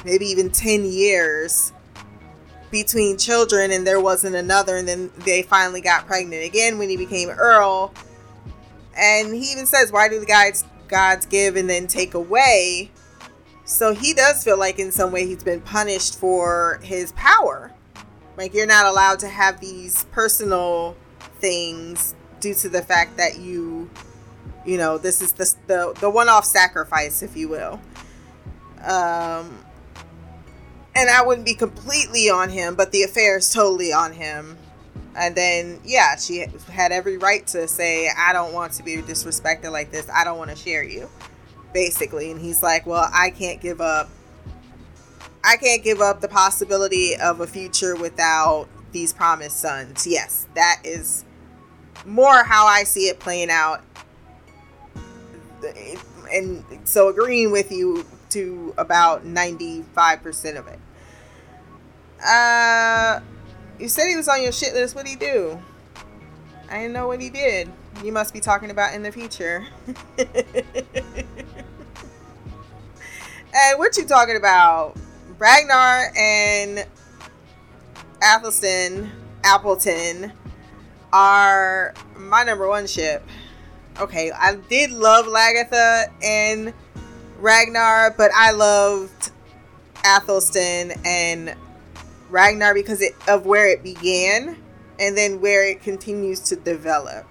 [0.04, 1.72] maybe even ten years
[2.72, 4.76] between children, and there wasn't another.
[4.76, 7.94] And then they finally got pregnant again when he became Earl.
[8.98, 12.92] And he even says, "Why do the guys gods give and then take away?"
[13.64, 17.72] So he does feel like in some way he's been punished for his power
[18.40, 20.96] like you're not allowed to have these personal
[21.40, 23.90] things due to the fact that you
[24.66, 27.82] you know, this is the the, the one-off sacrifice if you will.
[28.84, 29.60] Um
[30.96, 34.58] and I wouldn't be completely on him, but the affair is totally on him.
[35.16, 39.72] And then, yeah, she had every right to say, I don't want to be disrespected
[39.72, 40.10] like this.
[40.14, 41.10] I don't want to share you,
[41.74, 42.32] basically.
[42.32, 44.10] And he's like, Well, I can't give up
[45.44, 50.06] I can't give up the possibility of a future without these promised sons.
[50.06, 51.24] Yes, that is
[52.06, 53.82] more how I see it playing out.
[56.32, 60.80] And so agreeing with you to about 95% of it.
[62.26, 63.22] Uh
[63.80, 64.94] you said he was on your shit list.
[64.94, 65.58] What'd he do?
[66.70, 67.72] I didn't know what he did.
[68.04, 69.66] You must be talking about in the future.
[70.18, 70.28] and
[73.78, 74.98] what you talking about?
[75.40, 76.86] Ragnar and
[78.22, 79.12] Athelstan
[79.44, 80.32] Appleton
[81.12, 83.24] are my number one ship.
[84.00, 86.74] Okay, I did love Lagertha and
[87.40, 89.32] Ragnar, but I loved
[90.06, 91.56] Athelstan and
[92.30, 94.58] Ragnar because it, of where it began.
[95.00, 97.26] and then where it continues to develop.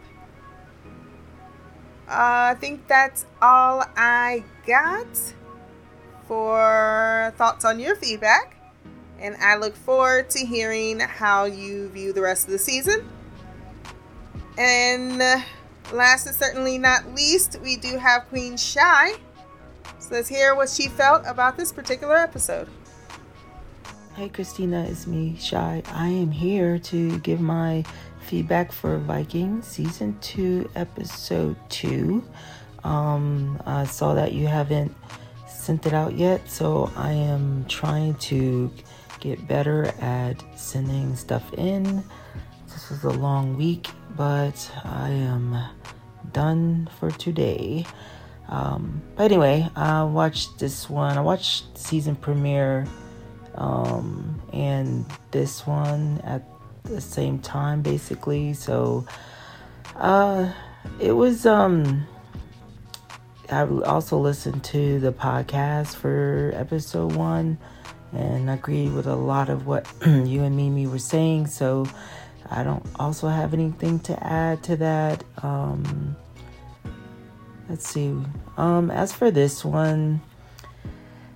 [2.08, 5.06] Uh, I think that's all I got
[6.28, 8.54] for thoughts on your feedback.
[9.18, 13.08] And I look forward to hearing how you view the rest of the season.
[14.56, 15.18] And
[15.92, 19.12] last and certainly not least, we do have Queen Shy.
[19.98, 22.68] So let's hear what she felt about this particular episode.
[24.14, 25.82] Hey Christina, it's me, Shy.
[25.86, 27.84] I am here to give my
[28.20, 32.24] feedback for Vikings season two, episode two.
[32.84, 34.94] Um, I saw that you haven't
[35.68, 38.72] sent it out yet, so I am trying to
[39.20, 42.02] get better at sending stuff in.
[42.68, 45.58] This was a long week, but I am
[46.32, 47.84] done for today.
[48.48, 51.18] Um, but anyway, I watched this one.
[51.18, 52.86] I watched season premiere
[53.56, 56.48] um, and this one at
[56.84, 58.54] the same time, basically.
[58.54, 59.04] So,
[59.96, 60.50] uh,
[60.98, 62.06] it was um.
[63.50, 67.56] I also listened to the podcast for episode one
[68.12, 71.46] and agreed with a lot of what you and Mimi were saying.
[71.46, 71.86] So
[72.50, 75.24] I don't also have anything to add to that.
[75.42, 76.14] Um,
[77.70, 78.14] let's see.
[78.58, 80.20] Um, as for this one,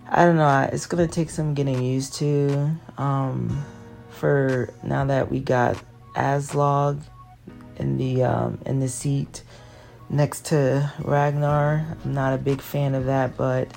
[0.07, 0.69] I don't know.
[0.71, 2.73] It's gonna take some getting used to.
[2.99, 3.65] Um,
[4.11, 5.83] for now that we got
[6.15, 7.01] Aslaug
[7.77, 9.43] in the um, in the seat
[10.13, 13.69] next to Ragnar, I'm not a big fan of that, but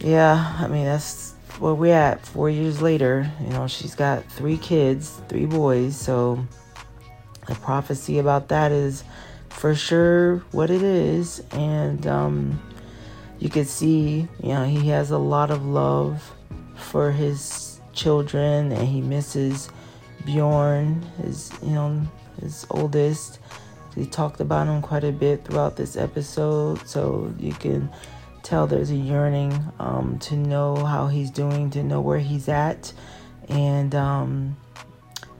[0.00, 2.26] yeah, I mean that's where we're at.
[2.26, 6.44] Four years later, you know, she's got three kids, three boys, so
[7.46, 9.04] the prophecy about that is
[9.50, 12.60] for sure what it is, and um,
[13.38, 16.32] you could see, you know, he has a lot of love
[16.76, 19.68] for his children, and he misses
[20.24, 22.02] Bjorn, his you know
[22.40, 23.38] his oldest.
[23.94, 27.90] He talked about him quite a bit throughout this episode, so you can
[28.42, 32.92] tell there's a yearning um, to know how he's doing, to know where he's at,
[33.48, 34.56] and um,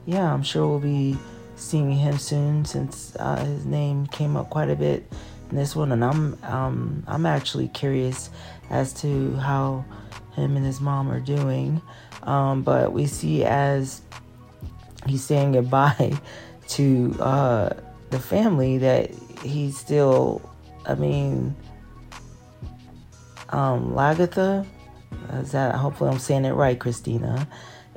[0.05, 1.17] yeah, I'm sure we'll be
[1.55, 5.11] seeing him soon since uh, his name came up quite a bit
[5.49, 8.29] in this one, and I'm um, I'm actually curious
[8.69, 9.85] as to how
[10.35, 11.81] him and his mom are doing.
[12.23, 14.01] Um, but we see as
[15.05, 16.13] he's saying goodbye
[16.69, 17.69] to uh,
[18.15, 19.13] the family that
[19.43, 20.41] he's still,
[20.85, 21.53] I mean,
[23.49, 24.65] um, Lagertha.
[25.33, 27.45] Is that hopefully I'm saying it right, Christina?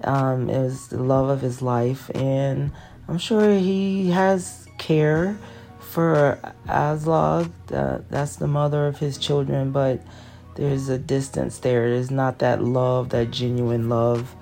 [0.02, 2.72] Um, it was the love of his life, and
[3.06, 5.38] I'm sure he has care
[5.78, 7.52] for Aslaug.
[7.72, 10.00] Uh, that's the mother of his children, but
[10.56, 11.90] there's a distance there.
[11.90, 14.34] There's not that love, that genuine love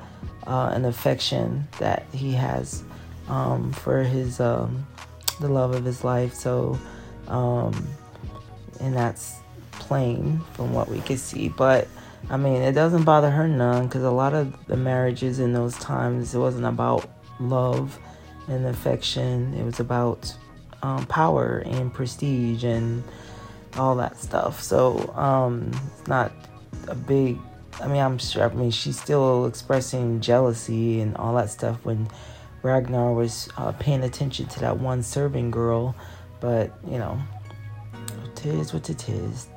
[0.46, 2.82] uh, and affection that he has
[3.28, 4.86] um, for his um,
[5.40, 6.34] the love of his life.
[6.34, 6.78] So,
[7.28, 7.88] um,
[8.80, 9.36] and that's
[9.72, 11.48] plain from what we can see.
[11.48, 11.88] But
[12.28, 15.74] I mean, it doesn't bother her none because a lot of the marriages in those
[15.78, 17.08] times it wasn't about
[17.38, 17.98] love
[18.48, 19.54] and affection.
[19.54, 20.34] It was about
[20.82, 23.02] um, power and prestige and
[23.76, 24.62] all that stuff.
[24.62, 26.32] So um, it's not
[26.88, 27.38] a big.
[27.80, 28.50] I mean, I'm sure.
[28.50, 32.08] I mean, she's still expressing jealousy and all that stuff when
[32.66, 35.94] Ragnar was uh, paying attention to that one serving girl.
[36.40, 37.18] But you know,
[38.26, 39.48] it is what it is.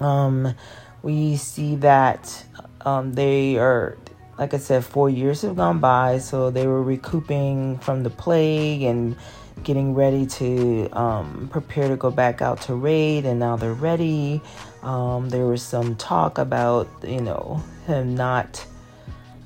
[0.00, 0.54] Um,
[1.02, 2.44] we see that
[2.82, 3.98] um, they are,
[4.38, 8.82] like I said, four years have gone by, so they were recouping from the plague
[8.82, 9.16] and
[9.62, 14.40] getting ready to um, prepare to go back out to raid, and now they're ready.
[14.82, 18.64] Um, there was some talk about, you know, him not,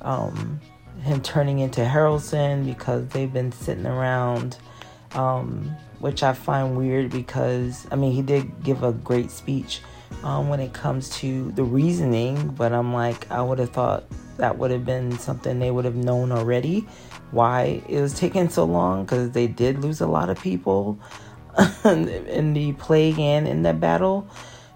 [0.02, 0.60] um,
[1.04, 4.56] him turning into Haraldson because they've been sitting around,
[5.12, 9.80] um, which I find weird because, I mean, he did give a great speech
[10.22, 14.04] um, when it comes to the reasoning, but I'm like, I would have thought
[14.38, 16.86] that would have been something they would have known already
[17.30, 20.98] why it was taking so long because they did lose a lot of people
[21.84, 24.28] in the plague and in that battle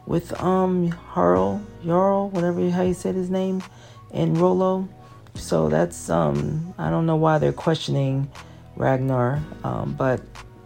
[0.07, 3.62] with um Harl Jarl, whatever how you said his name,
[4.12, 4.89] and Rollo.
[5.39, 8.30] So that's um I don't know why they're questioning
[8.76, 10.20] Ragnar, um, but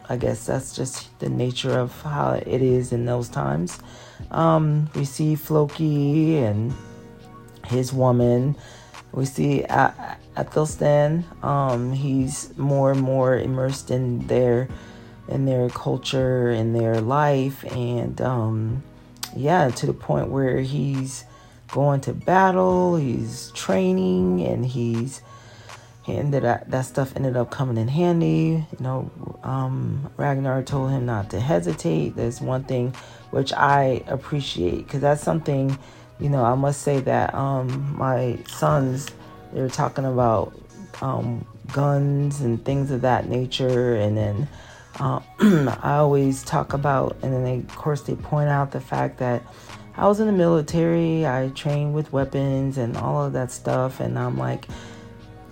[0.08, 3.78] I guess that's just the nature of how it is in those times.
[4.30, 6.74] Um, we see Floki and
[7.66, 8.56] his woman.
[9.12, 9.64] We see
[10.36, 11.24] Athelstan.
[11.42, 14.68] Um, he's more and more immersed in their
[15.28, 18.82] in their culture and their life, and um,
[19.36, 21.24] yeah, to the point where he's
[21.72, 25.22] going to battle, he's training, and he's
[26.04, 28.64] he ended that stuff ended up coming in handy.
[28.72, 29.10] You know,
[29.42, 32.16] um, Ragnar told him not to hesitate.
[32.16, 32.94] There's one thing
[33.30, 35.76] which I appreciate because that's something,
[36.20, 39.08] you know, I must say that um, my sons,
[39.52, 40.52] they were talking about
[41.00, 43.96] um, guns and things of that nature.
[43.96, 44.48] And then
[45.00, 45.20] uh,
[45.82, 49.42] I always talk about, and then they, of course, they point out the fact that
[49.96, 54.00] I was in the military, I trained with weapons and all of that stuff.
[54.00, 54.66] And I'm like,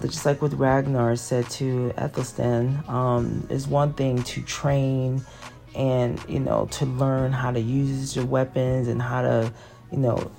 [0.01, 5.23] just like what Ragnar said to Athelstan, um, is one thing to train
[5.75, 9.53] and you know to learn how to use your weapons and how to
[9.93, 10.31] you know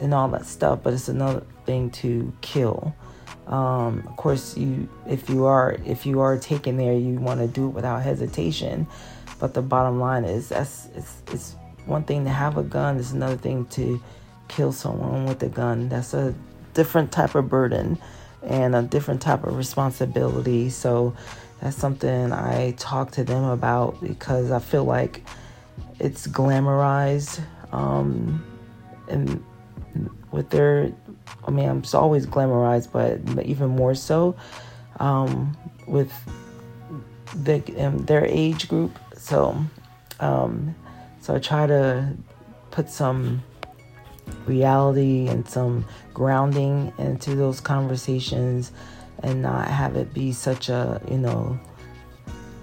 [0.00, 2.94] and all that stuff but it's another thing to kill
[3.46, 7.46] um, of course you if you are if you are taken there you want to
[7.46, 8.86] do it without hesitation
[9.38, 11.56] but the bottom line is that's it's, it's
[11.86, 14.00] one thing to have a gun it's another thing to
[14.48, 16.34] kill someone with a gun that's a
[16.74, 17.98] different type of burden
[18.42, 21.14] and a different type of responsibility so
[21.60, 25.22] that's something I talk to them about because I feel like
[25.98, 27.40] it's glamorized.
[27.72, 28.44] Um,
[29.08, 29.44] and
[30.32, 30.92] with their,
[31.46, 34.36] I mean, it's always glamorized, but even more so
[34.98, 35.56] um,
[35.86, 36.12] with
[37.34, 38.98] the, um, their age group.
[39.14, 39.62] So,
[40.18, 40.74] um,
[41.30, 42.12] so I try to
[42.72, 43.44] put some
[44.46, 48.72] reality and some grounding into those conversations
[49.22, 51.56] and not have it be such a, you know,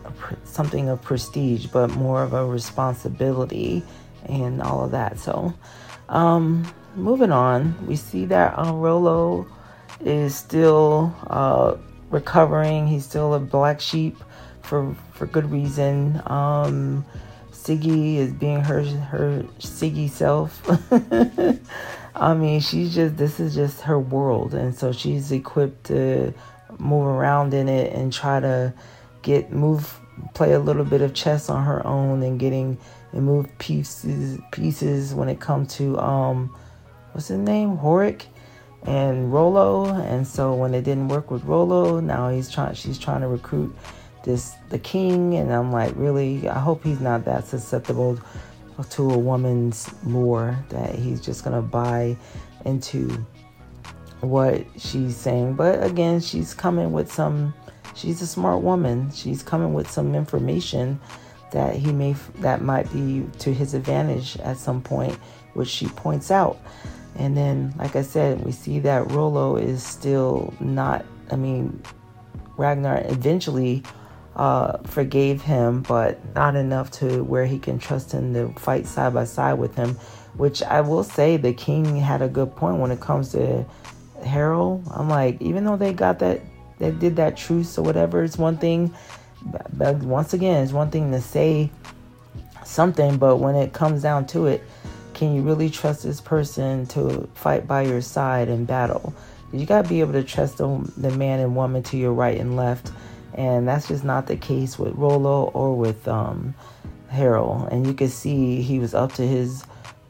[0.03, 0.11] a,
[0.43, 3.83] something of prestige, but more of a responsibility
[4.25, 5.17] and all of that.
[5.17, 5.53] So,
[6.09, 9.47] um, moving on, we see that uh, Rollo
[10.01, 11.77] is still uh,
[12.09, 12.85] recovering.
[12.85, 14.17] He's still a black sheep
[14.61, 16.21] for for good reason.
[16.25, 17.05] Um,
[17.67, 20.61] Siggy is being her her Siggy self.
[22.15, 26.33] I mean, she's just this is just her world, and so she's equipped to
[26.79, 28.73] move around in it and try to
[29.21, 29.99] get move
[30.33, 32.77] play a little bit of chess on her own and getting
[33.11, 36.55] and move pieces pieces when it comes to um
[37.11, 37.77] what's his name?
[37.77, 38.23] Horik
[38.83, 39.87] and Rollo.
[39.87, 43.75] And so when it didn't work with Rollo now he's trying she's trying to recruit
[44.27, 48.19] this the king and I'm like really I hope he's not that susceptible
[48.91, 52.15] to a woman's lure that he's just gonna buy
[52.65, 53.25] into
[54.21, 55.55] what she's saying.
[55.55, 57.53] But again, she's coming with some,
[57.95, 59.11] she's a smart woman.
[59.11, 60.99] She's coming with some information
[61.51, 65.15] that he may, that might be to his advantage at some point,
[65.53, 66.59] which she points out.
[67.15, 71.81] And then, like I said, we see that Rollo is still not, I mean,
[72.57, 73.83] Ragnar eventually
[74.37, 79.13] uh, forgave him, but not enough to where he can trust him to fight side
[79.13, 79.95] by side with him.
[80.35, 83.65] Which I will say, the king had a good point when it comes to
[84.23, 84.87] Harold.
[84.91, 86.41] I'm like, even though they got that,
[86.77, 88.93] they did that truce or whatever, it's one thing.
[89.73, 91.71] But once again, it's one thing to say
[92.63, 94.63] something, but when it comes down to it,
[95.15, 99.15] can you really trust this person to fight by your side in battle?
[99.51, 102.37] You got to be able to trust the, the man and woman to your right
[102.39, 102.91] and left
[103.33, 106.55] and that's just not the case with Rollo or with um,
[107.09, 107.69] Harold.
[107.71, 109.63] And you can see he was up to his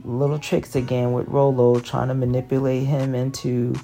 [0.03, 3.75] little tricks again with Rollo, trying to manipulate him into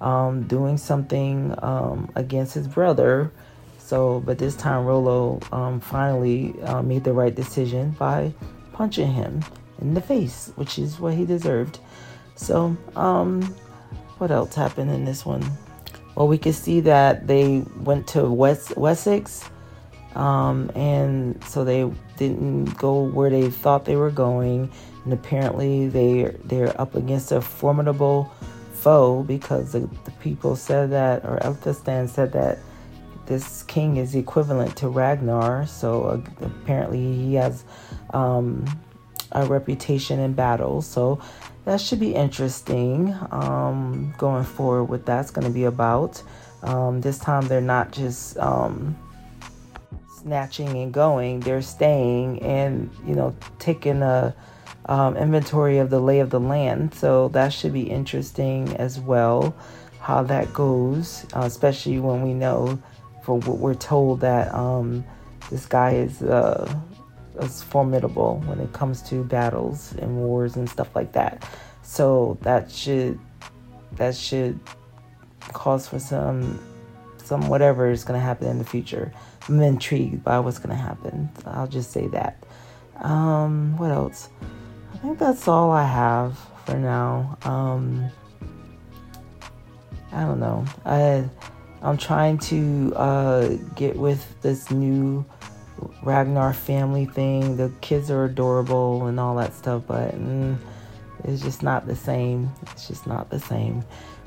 [0.00, 3.32] um, doing something um, against his brother.
[3.78, 8.32] So, but this time Rollo um, finally uh, made the right decision by
[8.72, 9.44] punching him
[9.80, 11.78] in the face, which is what he deserved.
[12.36, 13.42] So, um,
[14.18, 15.44] what else happened in this one?
[16.14, 19.48] Well, we could see that they went to West Wessex,
[20.14, 24.70] um, and so they didn't go where they thought they were going,
[25.04, 28.32] and apparently they they're up against a formidable
[28.74, 32.58] foe because the, the people said that, or Athelstan said that
[33.26, 37.64] this king is equivalent to Ragnar, so uh, apparently he has
[38.10, 38.64] um,
[39.32, 40.82] a reputation in battle.
[40.82, 41.20] So
[41.64, 44.84] that should be interesting um, going forward.
[44.84, 46.22] What that's going to be about.
[46.62, 48.96] Um, this time they're not just um,
[50.18, 54.34] snatching and going; they're staying and you know taking a
[54.86, 56.94] um, inventory of the lay of the land.
[56.94, 59.54] So that should be interesting as well.
[60.00, 62.78] How that goes, uh, especially when we know,
[63.22, 65.02] for what we're told that um,
[65.50, 66.70] this guy is uh,
[67.40, 71.48] is formidable when it comes to battles and wars and stuff like that.
[71.82, 73.18] So that should
[73.96, 74.58] that should
[75.52, 76.58] cause for some
[77.22, 79.12] some whatever is going to happen in the future.
[79.48, 81.28] I'm intrigued by what's going to happen.
[81.46, 82.42] I'll just say that.
[83.00, 84.28] Um, what else?
[84.92, 87.36] I think that's all I have for now.
[87.42, 88.10] Um,
[90.12, 90.64] I don't know.
[90.84, 91.28] I
[91.82, 95.24] I'm trying to uh, get with this new
[96.02, 97.56] Ragnar family thing.
[97.56, 100.56] The kids are adorable and all that stuff, but mm,
[101.24, 102.50] it's just not the same.
[102.62, 103.84] It's just not the same.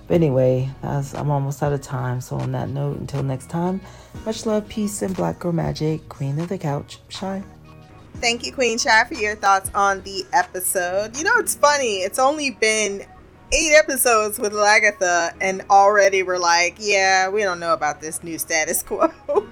[0.08, 2.22] But anyway, I'm almost out of time.
[2.22, 3.82] So on that note, until next time,
[4.26, 6.08] much love, peace, and black girl magic.
[6.08, 7.44] Queen of the couch, shy.
[8.16, 11.16] Thank you, Queen Shy, for your thoughts on the episode.
[11.18, 11.98] You know, it's funny.
[11.98, 13.06] It's only been
[13.52, 18.40] eight episodes with Lagertha, and already we're like, yeah, we don't know about this new
[18.40, 19.12] status quo.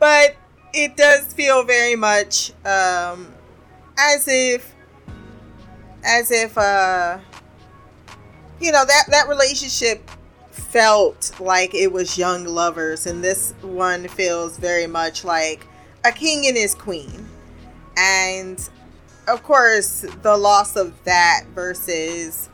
[0.00, 0.34] but
[0.72, 3.32] it does feel very much um,
[3.98, 4.74] as if,
[6.04, 7.18] as if, uh,
[8.60, 10.10] you know, that that relationship
[10.50, 15.66] felt like it was young lovers, and this one feels very much like
[16.04, 17.28] a king and his queen.
[17.96, 18.68] And
[19.28, 22.48] of course, the loss of that versus,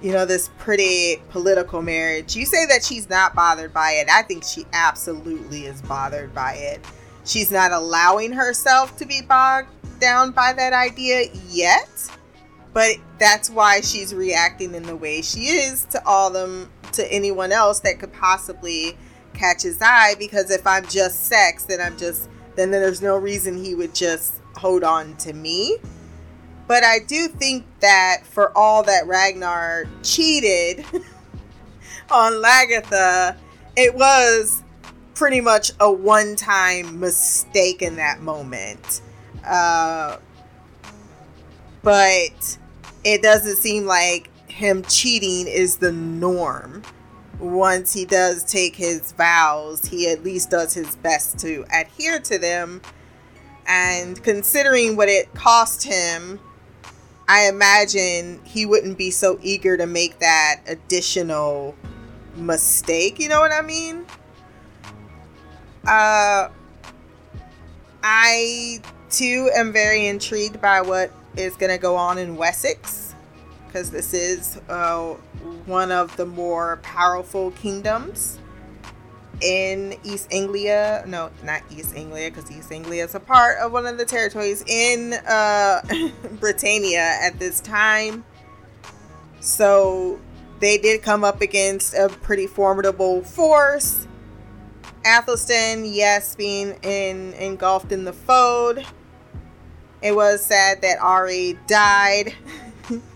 [0.00, 2.36] you know, this pretty political marriage.
[2.36, 4.08] You say that she's not bothered by it.
[4.10, 6.80] I think she absolutely is bothered by it.
[7.24, 9.68] She's not allowing herself to be bogged
[10.00, 12.10] down by that idea yet.
[12.72, 17.50] But that's why she's reacting in the way she is to all them to anyone
[17.50, 18.96] else that could possibly
[19.32, 23.62] catch his eye because if I'm just sex, then I'm just then there's no reason
[23.62, 25.78] he would just hold on to me.
[26.66, 30.84] But I do think that for all that Ragnar cheated
[32.10, 33.36] on Lagertha,
[33.76, 34.62] it was
[35.14, 39.00] pretty much a one time mistake in that moment.
[39.44, 40.18] Uh,
[41.82, 42.58] but
[43.04, 46.82] it doesn't seem like him cheating is the norm
[47.38, 52.38] once he does take his vows, he at least does his best to adhere to
[52.38, 52.80] them.
[53.66, 56.40] And considering what it cost him,
[57.28, 61.74] I imagine he wouldn't be so eager to make that additional
[62.36, 63.18] mistake.
[63.18, 64.06] You know what I mean?
[65.86, 66.48] Uh,
[68.02, 73.14] I too am very intrigued by what is going to go on in Wessex
[73.66, 75.14] because this is uh,
[75.66, 78.38] one of the more powerful kingdoms
[79.40, 81.04] in East Anglia.
[81.06, 84.62] No, not East Anglia, because East Anglia is a part of one of the territories
[84.66, 85.80] in uh,
[86.40, 88.24] Britannia at this time.
[89.40, 90.18] So
[90.60, 94.06] they did come up against a pretty formidable force.
[95.04, 98.78] Athelstan, yes, being in, engulfed in the fold.
[100.02, 102.34] It was sad that Ari died.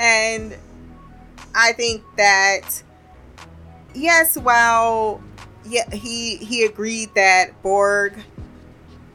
[0.00, 0.56] And
[1.54, 2.82] I think that
[3.94, 5.20] yes, while
[5.64, 8.14] yeah, he he agreed that Borg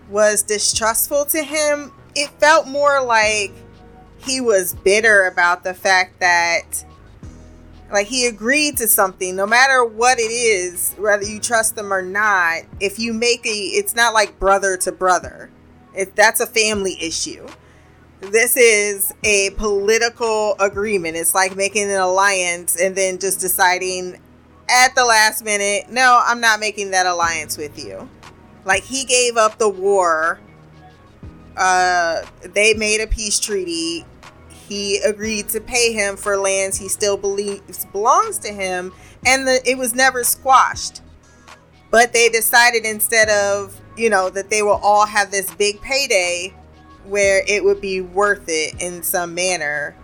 [0.10, 3.52] was distrustful to him, it felt more like
[4.18, 6.86] he was bitter about the fact that
[7.92, 12.02] like he agreed to something no matter what it is whether you trust them or
[12.02, 15.52] not if you make a it's not like brother to brother
[15.94, 17.46] if that's a family issue
[18.32, 21.16] this is a political agreement.
[21.18, 24.20] It's like making an alliance and then just deciding
[24.70, 28.09] at the last minute, no, I'm not making that alliance with you.
[28.66, 30.39] Like he gave up the war.
[31.55, 34.05] Uh, they made a peace treaty.
[34.49, 38.93] He agreed to pay him for lands he still believes belongs to him,
[39.26, 41.01] and the, it was never squashed.
[41.91, 46.53] But they decided instead of, you know, that they will all have this big payday
[47.05, 49.95] where it would be worth it in some manner.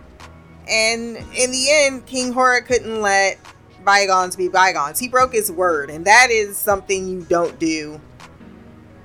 [0.68, 3.38] And in the end, King Horik couldn't let
[3.84, 4.98] bygones be bygones.
[4.98, 8.00] He broke his word, and that is something you don't do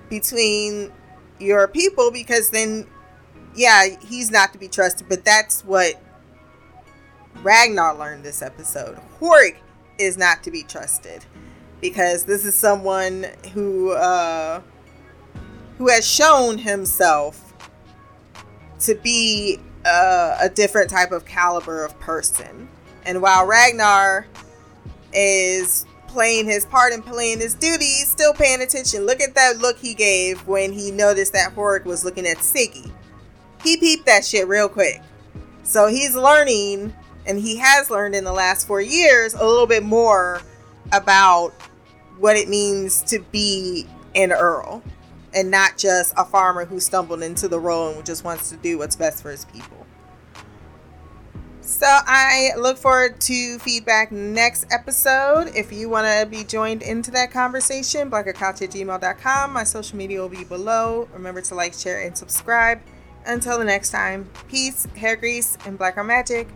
[0.09, 0.91] between
[1.39, 2.87] your people because then,
[3.55, 5.07] yeah, he's not to be trusted.
[5.09, 6.01] But that's what
[7.43, 8.97] Ragnar learned this episode.
[9.19, 9.57] Horik
[9.97, 11.25] is not to be trusted
[11.81, 14.61] because this is someone who uh,
[15.77, 17.53] who has shown himself
[18.79, 22.69] to be uh, a different type of caliber of person.
[23.05, 24.27] And while Ragnar
[25.17, 29.05] is playing his part and playing his duty, still paying attention.
[29.05, 32.91] Look at that look he gave when he noticed that Horik was looking at Siggy.
[33.63, 35.01] He peeped that shit real quick.
[35.63, 36.93] So he's learning,
[37.25, 40.41] and he has learned in the last four years, a little bit more
[40.93, 41.49] about
[42.19, 44.81] what it means to be an Earl
[45.33, 48.77] and not just a farmer who stumbled into the role and just wants to do
[48.77, 49.86] what's best for his people.
[51.67, 55.51] So I look forward to feedback next episode.
[55.53, 59.51] If you want to be joined into that conversation, blackgirlcouch at gmail.com.
[59.51, 61.09] My social media will be below.
[61.11, 62.79] Remember to like, share, and subscribe.
[63.25, 66.47] Until the next time, peace, hair grease, and black girl magic.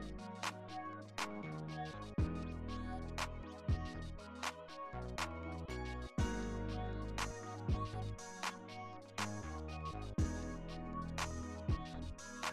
[0.00, 0.29] you